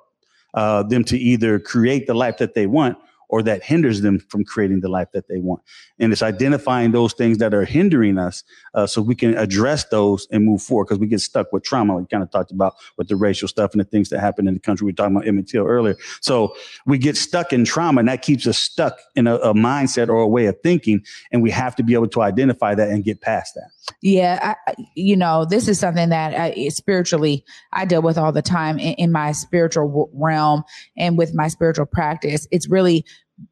uh, 0.54 0.84
them 0.84 1.04
to 1.06 1.18
either 1.18 1.60
create 1.60 2.08
the 2.08 2.14
life 2.14 2.38
that 2.38 2.54
they 2.54 2.68
want 2.68 2.98
or 3.32 3.42
that 3.42 3.64
hinders 3.64 4.02
them 4.02 4.20
from 4.20 4.44
creating 4.44 4.82
the 4.82 4.90
life 4.90 5.08
that 5.14 5.28
they 5.28 5.40
want. 5.40 5.62
And 6.00 6.12
it's 6.12 6.22
identifying 6.22 6.92
those 6.92 7.14
things 7.14 7.38
that 7.38 7.54
are 7.54 7.64
hindering 7.64 8.18
us 8.18 8.44
uh, 8.74 8.86
so 8.86 9.02
we 9.02 9.16
can 9.16 9.36
address 9.38 9.86
those 9.86 10.28
and 10.32 10.46
move 10.46 10.62
forward 10.62 10.86
because 10.86 11.00
we 11.00 11.08
get 11.08 11.22
stuck 11.22 11.52
with 11.54 11.64
trauma. 11.64 11.96
We 11.96 12.06
kind 12.06 12.22
of 12.22 12.30
talked 12.30 12.52
about 12.52 12.76
with 12.98 13.08
the 13.08 13.16
racial 13.16 13.48
stuff 13.48 13.72
and 13.72 13.80
the 13.80 13.86
things 13.86 14.10
that 14.10 14.20
happen 14.20 14.48
in 14.48 14.54
the 14.54 14.60
country. 14.60 14.86
We 14.86 14.92
were 14.92 14.96
talking 14.98 15.16
about 15.16 15.28
Emmett 15.28 15.48
Till 15.48 15.66
earlier. 15.66 15.96
So 16.20 16.54
we 16.86 16.98
get 16.98 17.16
stuck 17.16 17.54
in 17.54 17.64
trauma 17.64 18.00
and 18.00 18.10
that 18.10 18.22
keeps 18.22 18.46
us 18.46 18.58
stuck 18.58 19.00
in 19.16 19.28
a, 19.28 19.36
a 19.38 19.54
mindset 19.54 20.10
or 20.10 20.18
a 20.18 20.28
way 20.28 20.48
of 20.48 20.60
thinking. 20.62 21.04
And 21.32 21.42
we 21.42 21.52
have 21.52 21.76
to 21.78 21.84
be 21.84 21.94
able 21.94 22.10
to 22.10 22.22
identify 22.22 22.76
that 22.76 22.90
and 22.90 23.04
get 23.04 23.22
past 23.22 23.56
that. 23.56 23.70
Yeah, 24.02 24.56
I, 24.68 24.74
you 24.96 25.16
know, 25.16 25.46
this 25.46 25.68
is 25.68 25.80
something 25.80 26.10
that 26.10 26.34
I, 26.34 26.68
spiritually 26.70 27.44
I 27.74 27.86
deal 27.86 28.02
with 28.02 28.18
all 28.18 28.32
the 28.32 28.42
time 28.42 28.80
in, 28.80 28.94
in 28.94 29.12
my 29.12 29.32
spiritual 29.32 30.10
realm 30.14 30.64
and 30.98 31.18
with 31.18 31.34
my 31.34 31.48
spiritual 31.48 31.86
practice. 31.86 32.48
It's 32.52 32.70
really 32.70 33.06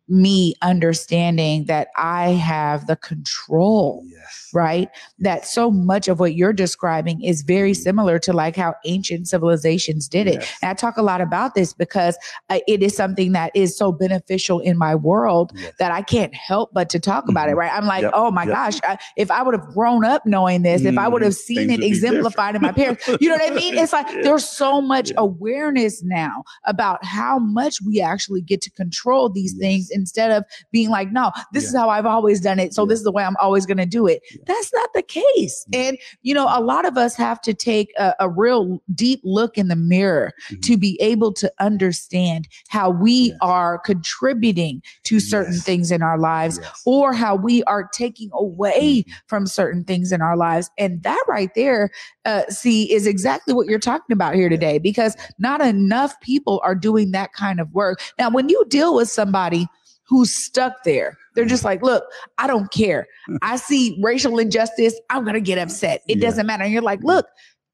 me 0.09 0.55
understanding 0.61 1.65
that 1.65 1.89
I 1.95 2.29
have 2.29 2.87
the 2.87 2.95
control, 2.95 4.03
yes. 4.07 4.49
right? 4.53 4.89
That 5.19 5.45
so 5.45 5.69
much 5.69 6.07
of 6.07 6.19
what 6.19 6.33
you're 6.33 6.53
describing 6.53 7.21
is 7.21 7.43
very 7.43 7.71
mm-hmm. 7.71 7.81
similar 7.81 8.19
to 8.19 8.33
like 8.33 8.55
how 8.55 8.75
ancient 8.85 9.27
civilizations 9.27 10.07
did 10.07 10.27
it. 10.27 10.35
Yes. 10.35 10.57
And 10.61 10.69
I 10.71 10.73
talk 10.73 10.97
a 10.97 11.01
lot 11.01 11.21
about 11.21 11.53
this 11.55 11.73
because 11.73 12.17
uh, 12.49 12.59
it 12.67 12.81
is 12.81 12.95
something 12.95 13.33
that 13.33 13.51
is 13.55 13.77
so 13.77 13.91
beneficial 13.91 14.59
in 14.59 14.77
my 14.77 14.95
world 14.95 15.51
yes. 15.55 15.73
that 15.79 15.91
I 15.91 16.01
can't 16.01 16.33
help 16.33 16.71
but 16.73 16.89
to 16.89 16.99
talk 16.99 17.23
mm-hmm. 17.23 17.31
about 17.31 17.49
it, 17.49 17.51
mm-hmm. 17.51 17.59
right? 17.59 17.73
I'm 17.73 17.85
like, 17.85 18.03
yep. 18.03 18.11
oh 18.15 18.31
my 18.31 18.43
yep. 18.43 18.53
gosh, 18.53 18.79
I, 18.83 18.97
if 19.15 19.29
I 19.29 19.43
would 19.43 19.53
have 19.53 19.67
grown 19.67 20.03
up 20.03 20.25
knowing 20.25 20.63
this, 20.63 20.81
mm-hmm. 20.81 20.93
if 20.93 20.97
I 20.97 21.07
would 21.07 21.21
have 21.21 21.35
seen 21.35 21.67
Things 21.67 21.79
it 21.79 21.83
exemplified 21.83 22.55
in 22.55 22.61
my 22.61 22.71
parents, 22.71 23.07
you 23.19 23.29
know 23.29 23.35
what 23.35 23.51
I 23.51 23.53
mean? 23.53 23.77
It's 23.77 23.93
like 23.93 24.07
yeah. 24.11 24.21
there's 24.23 24.47
so 24.47 24.81
much 24.81 25.11
yeah. 25.11 25.17
awareness 25.19 26.01
now 26.03 26.43
about 26.65 27.03
how 27.05 27.37
much 27.37 27.79
we 27.85 28.01
actually 28.01 28.41
get 28.41 28.61
to 28.61 28.71
control 28.71 29.29
these 29.29 29.53
things 29.53 29.89
instead 29.99 30.31
of 30.31 30.43
being 30.71 30.89
like, 30.89 31.11
no, 31.11 31.31
this 31.53 31.65
yeah. 31.65 31.69
is 31.69 31.75
how 31.75 31.89
I've 31.89 32.05
always 32.05 32.39
done 32.41 32.59
it. 32.59 32.73
So 32.73 32.83
yeah. 32.83 32.89
this 32.89 32.99
is 32.99 33.05
the 33.05 33.11
way 33.11 33.23
I'm 33.23 33.35
always 33.37 33.65
going 33.65 33.77
to 33.77 33.85
do 33.85 34.07
it. 34.07 34.21
Yeah. 34.31 34.41
That's 34.47 34.73
not 34.73 34.89
the 34.93 35.03
case. 35.03 35.65
And, 35.73 35.97
you 36.21 36.33
know, 36.33 36.47
a 36.49 36.61
lot 36.61 36.85
of 36.85 36.97
us 36.97 37.15
have 37.15 37.41
to 37.41 37.53
take 37.53 37.91
a, 37.97 38.15
a 38.19 38.29
real 38.29 38.81
deep 38.95 39.19
look 39.23 39.57
in 39.57 39.67
the 39.67 39.75
mirror 39.75 40.33
mm-hmm. 40.49 40.61
to 40.61 40.77
be 40.77 40.97
able 41.01 41.33
to 41.33 41.51
understand 41.59 42.47
how 42.69 42.89
we 42.89 43.29
yes. 43.29 43.37
are 43.41 43.79
contributing 43.79 44.81
to 45.03 45.19
certain 45.19 45.53
yes. 45.53 45.63
things 45.63 45.91
in 45.91 46.01
our 46.01 46.17
lives 46.17 46.59
yes. 46.61 46.81
or 46.85 47.13
how 47.13 47.35
we 47.35 47.63
are 47.63 47.87
taking 47.93 48.29
away 48.33 49.01
mm-hmm. 49.01 49.11
from 49.27 49.45
certain 49.45 49.83
things 49.83 50.11
in 50.11 50.21
our 50.21 50.37
lives. 50.37 50.69
And 50.77 51.03
that 51.03 51.23
right 51.27 51.53
there, 51.55 51.91
uh, 52.25 52.43
see, 52.49 52.91
is 52.91 53.05
exactly 53.05 53.53
what 53.53 53.67
you're 53.67 53.79
talking 53.79 54.13
about 54.13 54.35
here 54.35 54.49
today 54.49 54.79
because 54.79 55.15
not 55.37 55.61
enough 55.61 56.19
people 56.21 56.61
are 56.63 56.75
doing 56.75 57.11
that 57.11 57.33
kind 57.33 57.59
of 57.59 57.71
work. 57.73 58.01
Now, 58.17 58.29
when 58.29 58.49
you 58.49 58.63
deal 58.69 58.95
with 58.95 59.09
somebody 59.09 59.67
who's 60.09 60.33
stuck 60.33 60.83
there. 60.83 61.17
They're 61.35 61.45
just 61.45 61.63
like, 61.63 61.81
look, 61.83 62.03
I 62.37 62.47
don't 62.47 62.71
care. 62.71 63.07
I 63.41 63.55
see 63.55 63.97
racial 64.01 64.39
injustice. 64.39 64.99
I'm 65.09 65.23
going 65.23 65.35
to 65.35 65.41
get 65.41 65.57
upset. 65.57 66.01
It 66.07 66.17
yeah. 66.17 66.27
doesn't 66.27 66.47
matter. 66.47 66.63
And 66.63 66.73
you're 66.73 66.81
like, 66.81 67.03
look, 67.03 67.27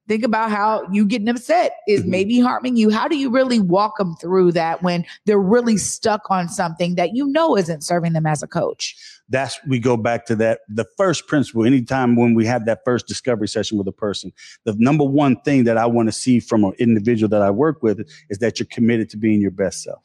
think 0.07 0.23
about 0.23 0.51
how 0.51 0.85
you 0.91 1.05
getting 1.05 1.29
upset 1.29 1.71
is 1.87 2.01
mm-hmm. 2.01 2.11
maybe 2.11 2.39
harming 2.39 2.75
you. 2.75 2.89
How 2.89 3.07
do 3.07 3.17
you 3.17 3.29
really 3.31 3.59
walk 3.59 3.97
them 3.97 4.15
through 4.17 4.51
that 4.51 4.83
when 4.83 5.05
they're 5.25 5.39
really 5.39 5.77
stuck 5.77 6.29
on 6.29 6.49
something 6.49 6.95
that 6.95 7.15
you 7.15 7.25
know 7.27 7.57
isn't 7.57 7.83
serving 7.83 8.13
them 8.13 8.25
as 8.25 8.43
a 8.43 8.47
coach? 8.47 8.95
That's 9.29 9.59
we 9.67 9.79
go 9.79 9.97
back 9.97 10.25
to 10.27 10.35
that 10.35 10.59
the 10.69 10.85
first 10.97 11.27
principle. 11.27 11.65
Anytime 11.65 12.15
when 12.15 12.35
we 12.35 12.45
have 12.45 12.65
that 12.65 12.81
first 12.85 13.07
discovery 13.07 13.47
session 13.47 13.77
with 13.77 13.87
a 13.87 13.91
person, 13.91 14.31
the 14.65 14.75
number 14.77 15.03
one 15.03 15.37
thing 15.41 15.63
that 15.63 15.77
I 15.77 15.87
want 15.87 16.09
to 16.09 16.11
see 16.11 16.39
from 16.39 16.63
an 16.63 16.73
individual 16.77 17.29
that 17.29 17.41
I 17.41 17.49
work 17.49 17.81
with 17.81 18.07
is 18.29 18.37
that 18.39 18.59
you're 18.59 18.67
committed 18.67 19.09
to 19.11 19.17
being 19.17 19.41
your 19.41 19.51
best 19.51 19.81
self. 19.81 20.03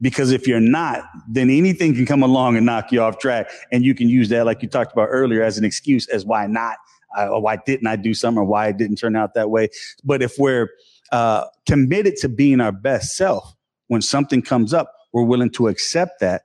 Because 0.00 0.30
if 0.30 0.46
you're 0.46 0.60
not, 0.60 1.04
then 1.28 1.48
anything 1.48 1.94
can 1.94 2.04
come 2.04 2.22
along 2.22 2.56
and 2.56 2.66
knock 2.66 2.92
you 2.92 3.00
off 3.00 3.18
track. 3.18 3.48
And 3.72 3.84
you 3.84 3.94
can 3.94 4.08
use 4.08 4.28
that, 4.28 4.44
like 4.44 4.62
you 4.62 4.68
talked 4.68 4.92
about 4.92 5.08
earlier, 5.10 5.42
as 5.42 5.56
an 5.56 5.64
excuse 5.64 6.06
as 6.08 6.24
why 6.24 6.46
not. 6.46 6.76
I, 7.16 7.30
why 7.30 7.56
didn't 7.64 7.86
I 7.86 7.96
do 7.96 8.12
something 8.12 8.38
or 8.38 8.44
why 8.44 8.68
it 8.68 8.76
didn't 8.76 8.96
turn 8.96 9.16
out 9.16 9.34
that 9.34 9.50
way. 9.50 9.70
But 10.04 10.22
if 10.22 10.38
we're 10.38 10.68
uh, 11.12 11.46
committed 11.66 12.16
to 12.16 12.28
being 12.28 12.60
our 12.60 12.72
best 12.72 13.16
self, 13.16 13.54
when 13.88 14.02
something 14.02 14.42
comes 14.42 14.74
up, 14.74 14.92
we're 15.12 15.22
willing 15.22 15.50
to 15.50 15.68
accept 15.68 16.20
that, 16.20 16.42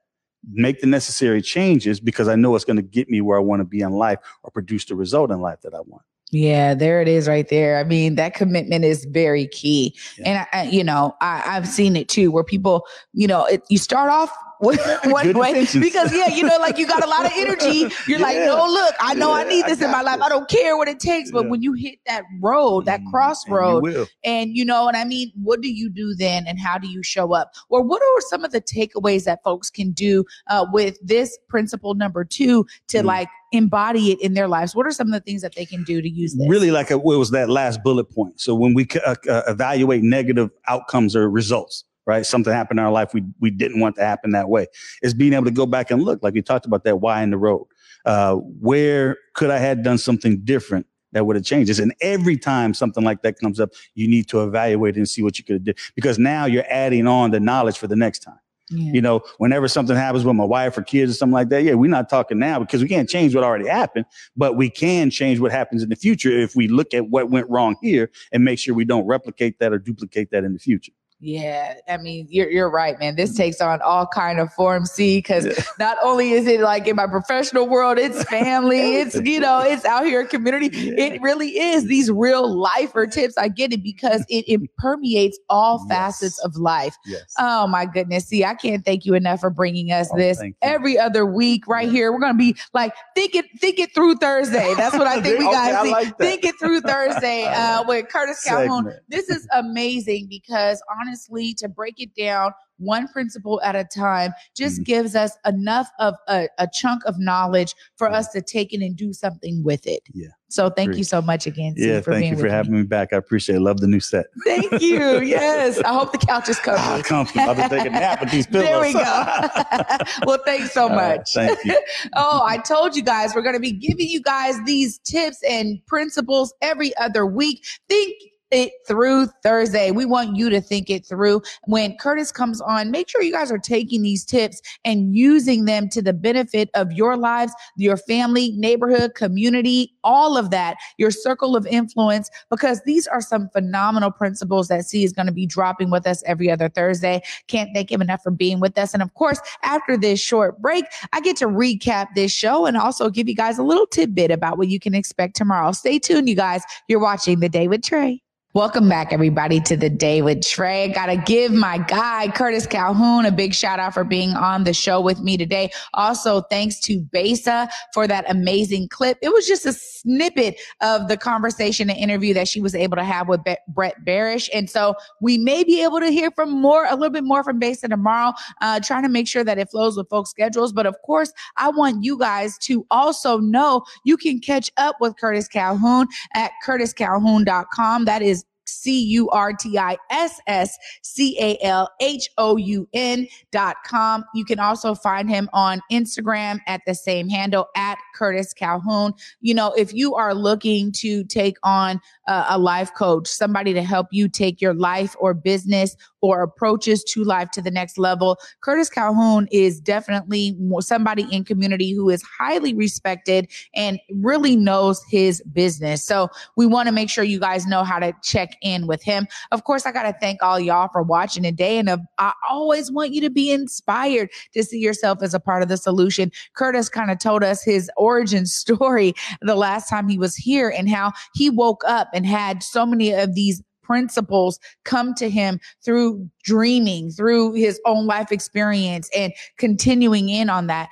make 0.49 0.79
the 0.79 0.87
necessary 0.87 1.41
changes 1.41 1.99
because 1.99 2.27
I 2.27 2.35
know 2.35 2.55
it's 2.55 2.65
going 2.65 2.77
to 2.77 2.83
get 2.83 3.09
me 3.09 3.21
where 3.21 3.37
I 3.37 3.41
want 3.41 3.59
to 3.59 3.65
be 3.65 3.81
in 3.81 3.91
life 3.91 4.19
or 4.43 4.51
produce 4.51 4.85
the 4.85 4.95
result 4.95 5.31
in 5.31 5.41
life 5.41 5.61
that 5.61 5.73
I 5.73 5.81
want. 5.81 6.03
Yeah, 6.31 6.73
there 6.73 7.01
it 7.01 7.09
is 7.09 7.27
right 7.27 7.47
there. 7.49 7.77
I 7.77 7.83
mean, 7.83 8.15
that 8.15 8.33
commitment 8.33 8.85
is 8.85 9.03
very 9.05 9.47
key. 9.47 9.93
Yeah. 10.17 10.29
And, 10.29 10.47
I, 10.53 10.71
you 10.71 10.83
know, 10.83 11.13
I, 11.19 11.43
I've 11.45 11.67
seen 11.67 11.97
it 11.97 12.07
too 12.07 12.31
where 12.31 12.43
people, 12.43 12.85
you 13.13 13.27
know, 13.27 13.45
it, 13.45 13.63
you 13.69 13.77
start 13.77 14.09
off 14.09 14.31
one 14.61 15.33
way 15.33 15.65
because 15.73 16.13
yeah, 16.13 16.27
you 16.29 16.43
know, 16.43 16.57
like 16.59 16.77
you 16.77 16.87
got 16.87 17.03
a 17.03 17.07
lot 17.07 17.25
of 17.25 17.31
energy. 17.35 17.87
You're 18.07 18.19
yeah. 18.19 18.25
like, 18.25 18.37
no, 18.37 18.67
look, 18.67 18.95
I 18.99 19.13
know 19.15 19.29
yeah, 19.29 19.43
I 19.45 19.49
need 19.49 19.65
this 19.65 19.81
I 19.81 19.85
in 19.85 19.91
my 19.91 20.01
life. 20.01 20.17
This. 20.17 20.25
I 20.25 20.29
don't 20.29 20.49
care 20.49 20.77
what 20.77 20.87
it 20.87 20.99
takes. 20.99 21.31
But 21.31 21.45
yeah. 21.45 21.49
when 21.49 21.61
you 21.61 21.73
hit 21.73 21.99
that 22.05 22.23
road, 22.39 22.85
that 22.85 23.01
mm, 23.01 23.09
crossroad, 23.09 23.83
and 23.85 23.93
you, 23.93 24.07
and 24.23 24.57
you 24.57 24.65
know 24.65 24.85
what 24.85 24.95
I 24.95 25.03
mean, 25.03 25.31
what 25.41 25.61
do 25.61 25.71
you 25.71 25.89
do 25.89 26.13
then, 26.13 26.45
and 26.47 26.59
how 26.59 26.77
do 26.77 26.87
you 26.87 27.01
show 27.03 27.33
up? 27.33 27.53
Or 27.69 27.81
what 27.81 28.01
are 28.01 28.21
some 28.29 28.45
of 28.45 28.51
the 28.51 28.61
takeaways 28.61 29.23
that 29.25 29.39
folks 29.43 29.69
can 29.69 29.91
do 29.91 30.25
uh, 30.47 30.65
with 30.71 30.97
this 31.01 31.37
principle 31.49 31.95
number 31.95 32.23
two 32.23 32.65
to 32.89 32.99
mm. 32.99 33.05
like 33.05 33.29
embody 33.51 34.11
it 34.11 34.21
in 34.21 34.33
their 34.33 34.47
lives? 34.47 34.75
What 34.75 34.85
are 34.85 34.91
some 34.91 35.07
of 35.07 35.13
the 35.13 35.21
things 35.21 35.41
that 35.41 35.55
they 35.55 35.65
can 35.65 35.83
do 35.83 36.01
to 36.01 36.09
use 36.09 36.35
this? 36.35 36.47
Really, 36.47 36.71
like 36.71 36.91
a, 36.91 36.95
it 36.95 37.03
was 37.03 37.31
that 37.31 37.49
last 37.49 37.83
bullet 37.83 38.05
point. 38.05 38.39
So 38.39 38.53
when 38.53 38.73
we 38.73 38.87
uh, 39.05 39.15
uh, 39.27 39.41
evaluate 39.47 40.03
negative 40.03 40.51
outcomes 40.67 41.15
or 41.15 41.29
results 41.29 41.85
right? 42.11 42.25
Something 42.25 42.51
happened 42.51 42.79
in 42.79 42.85
our 42.85 42.91
life 42.91 43.13
we 43.13 43.23
we 43.39 43.49
didn't 43.49 43.79
want 43.79 43.95
to 43.95 44.01
happen 44.01 44.31
that 44.31 44.49
way. 44.49 44.67
Is 45.01 45.13
being 45.13 45.33
able 45.33 45.45
to 45.45 45.51
go 45.51 45.65
back 45.65 45.91
and 45.91 46.03
look, 46.03 46.21
like 46.21 46.33
we 46.33 46.41
talked 46.41 46.65
about 46.65 46.83
that 46.83 46.97
why 46.97 47.23
in 47.23 47.31
the 47.31 47.37
road. 47.37 47.65
Uh, 48.05 48.35
where 48.35 49.17
could 49.33 49.49
I 49.49 49.59
have 49.59 49.83
done 49.83 49.97
something 49.97 50.41
different 50.43 50.87
that 51.13 51.25
would 51.25 51.35
have 51.35 51.45
changed 51.45 51.69
this? 51.69 51.79
And 51.79 51.93
every 52.01 52.37
time 52.37 52.73
something 52.73 53.03
like 53.03 53.21
that 53.21 53.39
comes 53.39 53.59
up, 53.59 53.69
you 53.95 54.07
need 54.09 54.27
to 54.29 54.43
evaluate 54.43 54.97
and 54.97 55.07
see 55.07 55.21
what 55.23 55.37
you 55.37 55.45
could 55.45 55.55
have 55.55 55.63
did 55.63 55.79
because 55.95 56.19
now 56.19 56.45
you're 56.45 56.65
adding 56.69 57.07
on 57.07 57.31
the 57.31 57.39
knowledge 57.39 57.77
for 57.77 57.87
the 57.87 57.95
next 57.95 58.19
time. 58.19 58.39
Yeah. 58.71 58.93
You 58.93 59.01
know, 59.01 59.21
whenever 59.37 59.67
something 59.67 59.95
happens 59.95 60.23
with 60.23 60.35
my 60.35 60.45
wife 60.45 60.77
or 60.77 60.81
kids 60.81 61.11
or 61.11 61.15
something 61.15 61.33
like 61.33 61.49
that, 61.49 61.63
yeah, 61.63 61.73
we're 61.73 61.89
not 61.89 62.09
talking 62.09 62.39
now 62.39 62.59
because 62.59 62.81
we 62.81 62.87
can't 62.87 63.09
change 63.09 63.35
what 63.35 63.43
already 63.43 63.67
happened, 63.67 64.05
but 64.35 64.55
we 64.55 64.69
can 64.69 65.09
change 65.09 65.39
what 65.39 65.51
happens 65.51 65.83
in 65.83 65.89
the 65.89 65.95
future 65.95 66.31
if 66.31 66.55
we 66.55 66.67
look 66.67 66.93
at 66.93 67.09
what 67.09 67.29
went 67.29 67.49
wrong 67.49 67.75
here 67.81 68.09
and 68.31 68.43
make 68.43 68.59
sure 68.59 68.73
we 68.73 68.85
don't 68.85 69.05
replicate 69.05 69.59
that 69.59 69.73
or 69.73 69.77
duplicate 69.77 70.31
that 70.31 70.43
in 70.43 70.53
the 70.53 70.59
future. 70.59 70.93
Yeah, 71.23 71.75
I 71.87 71.97
mean, 71.97 72.25
you're 72.31 72.49
you're 72.49 72.71
right, 72.71 72.97
man. 72.97 73.15
This 73.15 73.37
takes 73.37 73.61
on 73.61 73.79
all 73.83 74.07
kind 74.07 74.39
of 74.39 74.51
form. 74.53 74.87
See, 74.87 75.19
because 75.19 75.45
yeah. 75.45 75.63
not 75.77 75.97
only 76.01 76.31
is 76.31 76.47
it 76.47 76.61
like 76.61 76.87
in 76.87 76.95
my 76.95 77.05
professional 77.05 77.69
world, 77.69 77.99
it's 77.99 78.23
family, 78.23 78.95
it's 78.95 79.15
you 79.15 79.39
know, 79.39 79.59
it's 79.63 79.85
out 79.85 80.03
here 80.03 80.25
community. 80.25 80.75
Yeah. 80.75 80.93
It 80.97 81.21
really 81.21 81.59
is 81.59 81.85
these 81.85 82.09
real 82.09 82.51
lifer 82.51 83.05
tips. 83.05 83.37
I 83.37 83.49
get 83.49 83.71
it 83.71 83.83
because 83.83 84.25
it, 84.29 84.45
it 84.47 84.61
permeates 84.77 85.37
all 85.47 85.85
yes. 85.87 85.95
facets 85.95 86.43
of 86.43 86.55
life. 86.55 86.95
Yes. 87.05 87.31
Oh 87.37 87.67
my 87.67 87.85
goodness. 87.85 88.25
See, 88.25 88.43
I 88.43 88.55
can't 88.55 88.83
thank 88.83 89.05
you 89.05 89.13
enough 89.13 89.41
for 89.41 89.51
bringing 89.51 89.91
us 89.91 90.09
oh, 90.11 90.17
this 90.17 90.41
every 90.63 90.97
other 90.97 91.23
week 91.23 91.67
right 91.67 91.85
yeah. 91.85 91.91
here. 91.91 92.11
We're 92.11 92.19
gonna 92.19 92.33
be 92.33 92.57
like 92.73 92.95
think 93.13 93.35
it 93.35 93.45
think 93.59 93.77
it 93.77 93.93
through 93.93 94.15
Thursday. 94.15 94.73
That's 94.73 94.97
what 94.97 95.05
I 95.05 95.21
think 95.21 95.37
we 95.37 95.45
okay, 95.49 95.53
guys 95.53 95.91
like 95.91 96.17
think 96.17 96.45
it 96.45 96.57
through 96.57 96.81
Thursday 96.81 97.43
uh, 97.47 97.83
with 97.87 98.09
Curtis 98.09 98.43
Calhoun. 98.43 98.91
This 99.07 99.29
is 99.29 99.47
amazing 99.53 100.25
because 100.27 100.81
honestly 100.89 101.10
honestly, 101.11 101.53
to 101.55 101.67
break 101.67 101.99
it 101.99 102.15
down 102.15 102.51
one 102.81 103.07
principle 103.07 103.61
at 103.63 103.75
a 103.75 103.83
time 103.83 104.33
just 104.57 104.77
mm-hmm. 104.77 104.83
gives 104.83 105.15
us 105.15 105.37
enough 105.45 105.89
of 105.99 106.15
a, 106.27 106.47
a, 106.57 106.67
chunk 106.73 107.03
of 107.05 107.19
knowledge 107.19 107.75
for 107.95 108.09
us 108.09 108.29
to 108.29 108.41
take 108.41 108.73
it 108.73 108.81
and 108.81 108.97
do 108.97 109.13
something 109.13 109.63
with 109.63 109.85
it. 109.85 110.01
Yeah. 110.13 110.29
So 110.49 110.69
thank 110.69 110.89
Great. 110.89 110.97
you 110.97 111.03
so 111.03 111.21
much 111.21 111.45
again. 111.45 111.75
Yeah, 111.77 112.01
thank 112.01 112.25
you 112.25 112.37
for 112.37 112.49
having 112.49 112.73
me. 112.73 112.79
me. 112.79 112.85
back. 112.85 113.13
I 113.13 113.17
appreciate 113.17 113.57
it. 113.57 113.61
Love 113.61 113.79
the 113.79 113.87
new 113.87 113.99
set. 113.99 114.25
Thank 114.43 114.81
you. 114.81 115.21
yes. 115.21 115.79
I 115.79 115.93
hope 115.93 116.11
the 116.11 116.17
couch 116.17 116.49
is. 116.49 116.59
Ah, 116.67 117.01
comfortable. 117.03 117.49
I've 117.49 117.57
been 117.57 117.69
taking 117.69 117.87
a 117.95 117.99
nap 117.99 118.21
with 118.21 118.31
these 118.31 118.47
pillows. 118.47 118.67
There 118.69 118.81
we 118.81 118.93
go. 118.93 118.99
well, 120.25 120.39
thanks 120.45 120.71
so 120.71 120.89
much. 120.89 121.35
Right, 121.35 121.57
thank 121.57 121.65
you. 121.65 121.79
oh, 122.15 122.43
I 122.45 122.57
told 122.57 122.95
you 122.95 123.03
guys 123.03 123.33
we're 123.35 123.41
going 123.41 123.55
to 123.55 123.61
be 123.61 123.71
giving 123.71 124.07
you 124.07 124.21
guys 124.21 124.55
these 124.65 124.99
tips 124.99 125.37
and 125.47 125.85
principles 125.85 126.53
every 126.61 126.95
other 126.97 127.25
week. 127.25 127.63
Think 127.89 128.15
it 128.51 128.73
through 128.87 129.27
Thursday. 129.43 129.91
We 129.91 130.05
want 130.05 130.35
you 130.35 130.49
to 130.49 130.61
think 130.61 130.89
it 130.89 131.05
through. 131.05 131.41
When 131.65 131.97
Curtis 131.97 132.31
comes 132.31 132.61
on, 132.61 132.91
make 132.91 133.09
sure 133.09 133.21
you 133.21 133.31
guys 133.31 133.51
are 133.51 133.57
taking 133.57 134.01
these 134.01 134.25
tips 134.25 134.61
and 134.85 135.15
using 135.15 135.65
them 135.65 135.89
to 135.89 136.01
the 136.01 136.13
benefit 136.13 136.69
of 136.73 136.91
your 136.91 137.17
lives, 137.17 137.53
your 137.77 137.97
family, 137.97 138.51
neighborhood, 138.51 139.15
community, 139.15 139.93
all 140.03 140.37
of 140.37 140.49
that, 140.51 140.77
your 140.97 141.11
circle 141.11 141.55
of 141.55 141.65
influence, 141.67 142.29
because 142.49 142.81
these 142.83 143.07
are 143.07 143.21
some 143.21 143.49
phenomenal 143.49 144.11
principles 144.11 144.67
that 144.67 144.85
C 144.85 145.03
is 145.03 145.13
going 145.13 145.27
to 145.27 145.31
be 145.31 145.45
dropping 145.45 145.89
with 145.89 146.05
us 146.05 146.23
every 146.25 146.51
other 146.51 146.69
Thursday. 146.69 147.21
Can't 147.47 147.69
thank 147.73 147.91
him 147.91 148.01
enough 148.01 148.21
for 148.23 148.31
being 148.31 148.59
with 148.59 148.77
us. 148.77 148.93
And 148.93 149.01
of 149.01 149.13
course, 149.13 149.39
after 149.63 149.97
this 149.97 150.19
short 150.19 150.61
break, 150.61 150.85
I 151.13 151.21
get 151.21 151.37
to 151.37 151.47
recap 151.47 152.07
this 152.15 152.31
show 152.31 152.65
and 152.65 152.77
also 152.77 153.09
give 153.09 153.29
you 153.29 153.35
guys 153.35 153.57
a 153.57 153.63
little 153.63 153.87
tidbit 153.87 154.31
about 154.31 154.57
what 154.57 154.67
you 154.67 154.79
can 154.79 154.93
expect 154.93 155.35
tomorrow. 155.35 155.71
Stay 155.71 155.99
tuned, 155.99 156.27
you 156.27 156.35
guys. 156.35 156.63
You're 156.87 156.99
watching 156.99 157.39
The 157.39 157.49
Day 157.49 157.67
with 157.67 157.83
Trey. 157.83 158.21
Welcome 158.53 158.89
back, 158.89 159.13
everybody, 159.13 159.61
to 159.61 159.77
the 159.77 159.89
day 159.89 160.21
with 160.21 160.45
Trey. 160.45 160.89
Gotta 160.89 161.15
give 161.15 161.53
my 161.53 161.77
guy, 161.77 162.27
Curtis 162.35 162.67
Calhoun, 162.67 163.25
a 163.25 163.31
big 163.31 163.53
shout 163.53 163.79
out 163.79 163.93
for 163.93 164.03
being 164.03 164.31
on 164.31 164.65
the 164.65 164.73
show 164.73 164.99
with 164.99 165.21
me 165.21 165.37
today. 165.37 165.71
Also, 165.93 166.41
thanks 166.41 166.77
to 166.81 166.99
Besa 166.99 167.69
for 167.93 168.07
that 168.07 168.29
amazing 168.29 168.89
clip. 168.89 169.17
It 169.21 169.29
was 169.29 169.47
just 169.47 169.65
a 169.65 169.71
snippet 169.71 170.59
of 170.81 171.07
the 171.07 171.15
conversation 171.15 171.89
and 171.89 171.97
interview 171.97 172.33
that 172.33 172.49
she 172.49 172.59
was 172.59 172.75
able 172.75 172.97
to 172.97 173.05
have 173.05 173.29
with 173.29 173.41
Be- 173.45 173.55
Brett 173.69 174.03
Berish. 174.03 174.49
And 174.53 174.69
so 174.69 174.95
we 175.21 175.37
may 175.37 175.63
be 175.63 175.81
able 175.81 176.01
to 176.01 176.09
hear 176.09 176.29
from 176.31 176.51
more, 176.51 176.87
a 176.87 176.95
little 176.95 177.09
bit 177.09 177.23
more 177.23 177.45
from 177.45 177.57
Besa 177.57 177.87
tomorrow, 177.87 178.33
uh, 178.59 178.81
trying 178.81 179.03
to 179.03 179.09
make 179.09 179.29
sure 179.29 179.45
that 179.45 179.59
it 179.59 179.69
flows 179.69 179.95
with 179.95 180.09
folks' 180.09 180.29
schedules. 180.29 180.73
But 180.73 180.85
of 180.85 181.01
course, 181.05 181.31
I 181.55 181.69
want 181.69 182.03
you 182.03 182.17
guys 182.17 182.57
to 182.63 182.85
also 182.91 183.37
know 183.37 183.85
you 184.03 184.17
can 184.17 184.39
catch 184.39 184.69
up 184.75 184.97
with 184.99 185.15
Curtis 185.15 185.47
Calhoun 185.47 186.07
at 186.35 186.51
curtiscalhoun.com. 186.65 188.03
That 188.03 188.21
is 188.21 188.40
C 188.71 189.01
U 189.03 189.29
R 189.29 189.53
T 189.53 189.77
I 189.77 189.97
S 190.09 190.39
S 190.47 190.77
C 191.01 191.37
A 191.39 191.57
L 191.63 191.89
H 191.99 192.29
O 192.37 192.57
U 192.57 192.87
N 192.93 193.27
dot 193.51 193.77
com. 193.85 194.23
You 194.33 194.45
can 194.45 194.59
also 194.59 194.95
find 194.95 195.29
him 195.29 195.49
on 195.53 195.81
Instagram 195.91 196.59
at 196.67 196.81
the 196.85 196.95
same 196.95 197.29
handle 197.29 197.67
at 197.75 197.97
Curtis 198.15 198.53
Calhoun. 198.53 199.13
You 199.41 199.53
know, 199.53 199.73
if 199.73 199.93
you 199.93 200.15
are 200.15 200.33
looking 200.33 200.91
to 200.93 201.23
take 201.25 201.57
on 201.63 201.99
a, 202.27 202.45
a 202.49 202.57
life 202.57 202.93
coach, 202.95 203.27
somebody 203.27 203.73
to 203.73 203.83
help 203.83 204.07
you 204.11 204.27
take 204.27 204.61
your 204.61 204.73
life 204.73 205.15
or 205.19 205.33
business 205.33 205.95
or 206.21 206.43
approaches 206.43 207.03
to 207.03 207.23
life 207.23 207.49
to 207.51 207.61
the 207.61 207.71
next 207.71 207.97
level, 207.97 208.37
Curtis 208.61 208.89
Calhoun 208.89 209.47
is 209.51 209.79
definitely 209.79 210.55
somebody 210.79 211.27
in 211.31 211.43
community 211.43 211.93
who 211.93 212.09
is 212.09 212.21
highly 212.23 212.73
respected 212.73 213.49
and 213.75 213.99
really 214.13 214.55
knows 214.55 215.03
his 215.09 215.41
business. 215.51 216.03
So 216.03 216.29
we 216.55 216.65
want 216.65 216.87
to 216.87 216.91
make 216.91 217.09
sure 217.09 217.23
you 217.23 217.39
guys 217.39 217.65
know 217.65 217.83
how 217.83 217.99
to 217.99 218.13
check 218.23 218.55
in 218.61 218.87
with 218.87 219.03
him. 219.03 219.27
Of 219.51 219.63
course, 219.63 219.85
I 219.85 219.91
got 219.91 220.03
to 220.03 220.13
thank 220.19 220.41
all 220.41 220.59
y'all 220.59 220.89
for 220.91 221.03
watching 221.03 221.43
today. 221.43 221.77
And 221.77 221.89
I 222.17 222.33
always 222.49 222.91
want 222.91 223.13
you 223.13 223.21
to 223.21 223.29
be 223.29 223.51
inspired 223.51 224.29
to 224.53 224.63
see 224.63 224.79
yourself 224.79 225.19
as 225.21 225.33
a 225.33 225.39
part 225.39 225.63
of 225.63 225.69
the 225.69 225.77
solution. 225.77 226.31
Curtis 226.55 226.89
kind 226.89 227.11
of 227.11 227.19
told 227.19 227.43
us 227.43 227.63
his 227.63 227.89
origin 227.97 228.45
story 228.61 229.13
the 229.41 229.55
last 229.55 229.89
time 229.89 230.07
he 230.07 230.17
was 230.17 230.35
here 230.35 230.69
and 230.69 230.89
how 230.89 231.11
he 231.33 231.49
woke 231.49 231.83
up 231.87 232.09
and 232.13 232.25
had 232.25 232.63
so 232.63 232.85
many 232.85 233.11
of 233.11 233.35
these 233.35 233.61
principles 233.91 234.57
come 234.85 235.13
to 235.15 235.29
him 235.29 235.59
through 235.83 236.29
dreaming, 236.45 237.11
through 237.11 237.51
his 237.51 237.77
own 237.85 238.07
life 238.07 238.31
experience 238.31 239.09
and 239.13 239.33
continuing 239.57 240.29
in 240.29 240.49
on 240.49 240.67
that. 240.67 240.87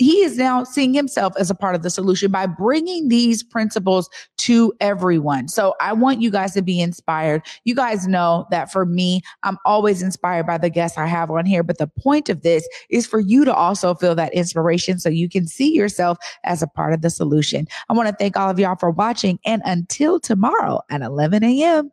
He 0.00 0.22
is 0.22 0.36
now 0.36 0.64
seeing 0.64 0.92
himself 0.92 1.32
as 1.38 1.48
a 1.48 1.54
part 1.54 1.76
of 1.76 1.84
the 1.84 1.90
solution 1.90 2.32
by 2.32 2.46
bringing 2.46 3.06
these 3.06 3.44
principles 3.44 4.10
to 4.38 4.72
everyone. 4.80 5.46
So 5.46 5.76
I 5.80 5.92
want 5.92 6.20
you 6.20 6.28
guys 6.28 6.54
to 6.54 6.62
be 6.62 6.80
inspired. 6.80 7.42
You 7.62 7.76
guys 7.76 8.08
know 8.08 8.46
that 8.50 8.72
for 8.72 8.84
me, 8.84 9.22
I'm 9.44 9.56
always 9.64 10.02
inspired 10.02 10.48
by 10.48 10.58
the 10.58 10.70
guests 10.70 10.98
I 10.98 11.06
have 11.06 11.30
on 11.30 11.46
here. 11.46 11.62
But 11.62 11.78
the 11.78 11.86
point 11.86 12.28
of 12.28 12.42
this 12.42 12.68
is 12.90 13.06
for 13.06 13.20
you 13.20 13.44
to 13.44 13.54
also 13.54 13.94
feel 13.94 14.16
that 14.16 14.34
inspiration 14.34 14.98
so 14.98 15.08
you 15.08 15.28
can 15.28 15.46
see 15.46 15.72
yourself 15.72 16.18
as 16.42 16.62
a 16.62 16.66
part 16.66 16.94
of 16.94 17.02
the 17.02 17.10
solution. 17.10 17.68
I 17.88 17.92
want 17.92 18.08
to 18.08 18.16
thank 18.16 18.36
all 18.36 18.50
of 18.50 18.58
y'all 18.58 18.74
for 18.74 18.90
watching. 18.90 19.38
And 19.46 19.62
until 19.64 20.18
tomorrow 20.18 20.80
at 20.90 21.00
11 21.00 21.44
a.m., 21.44 21.92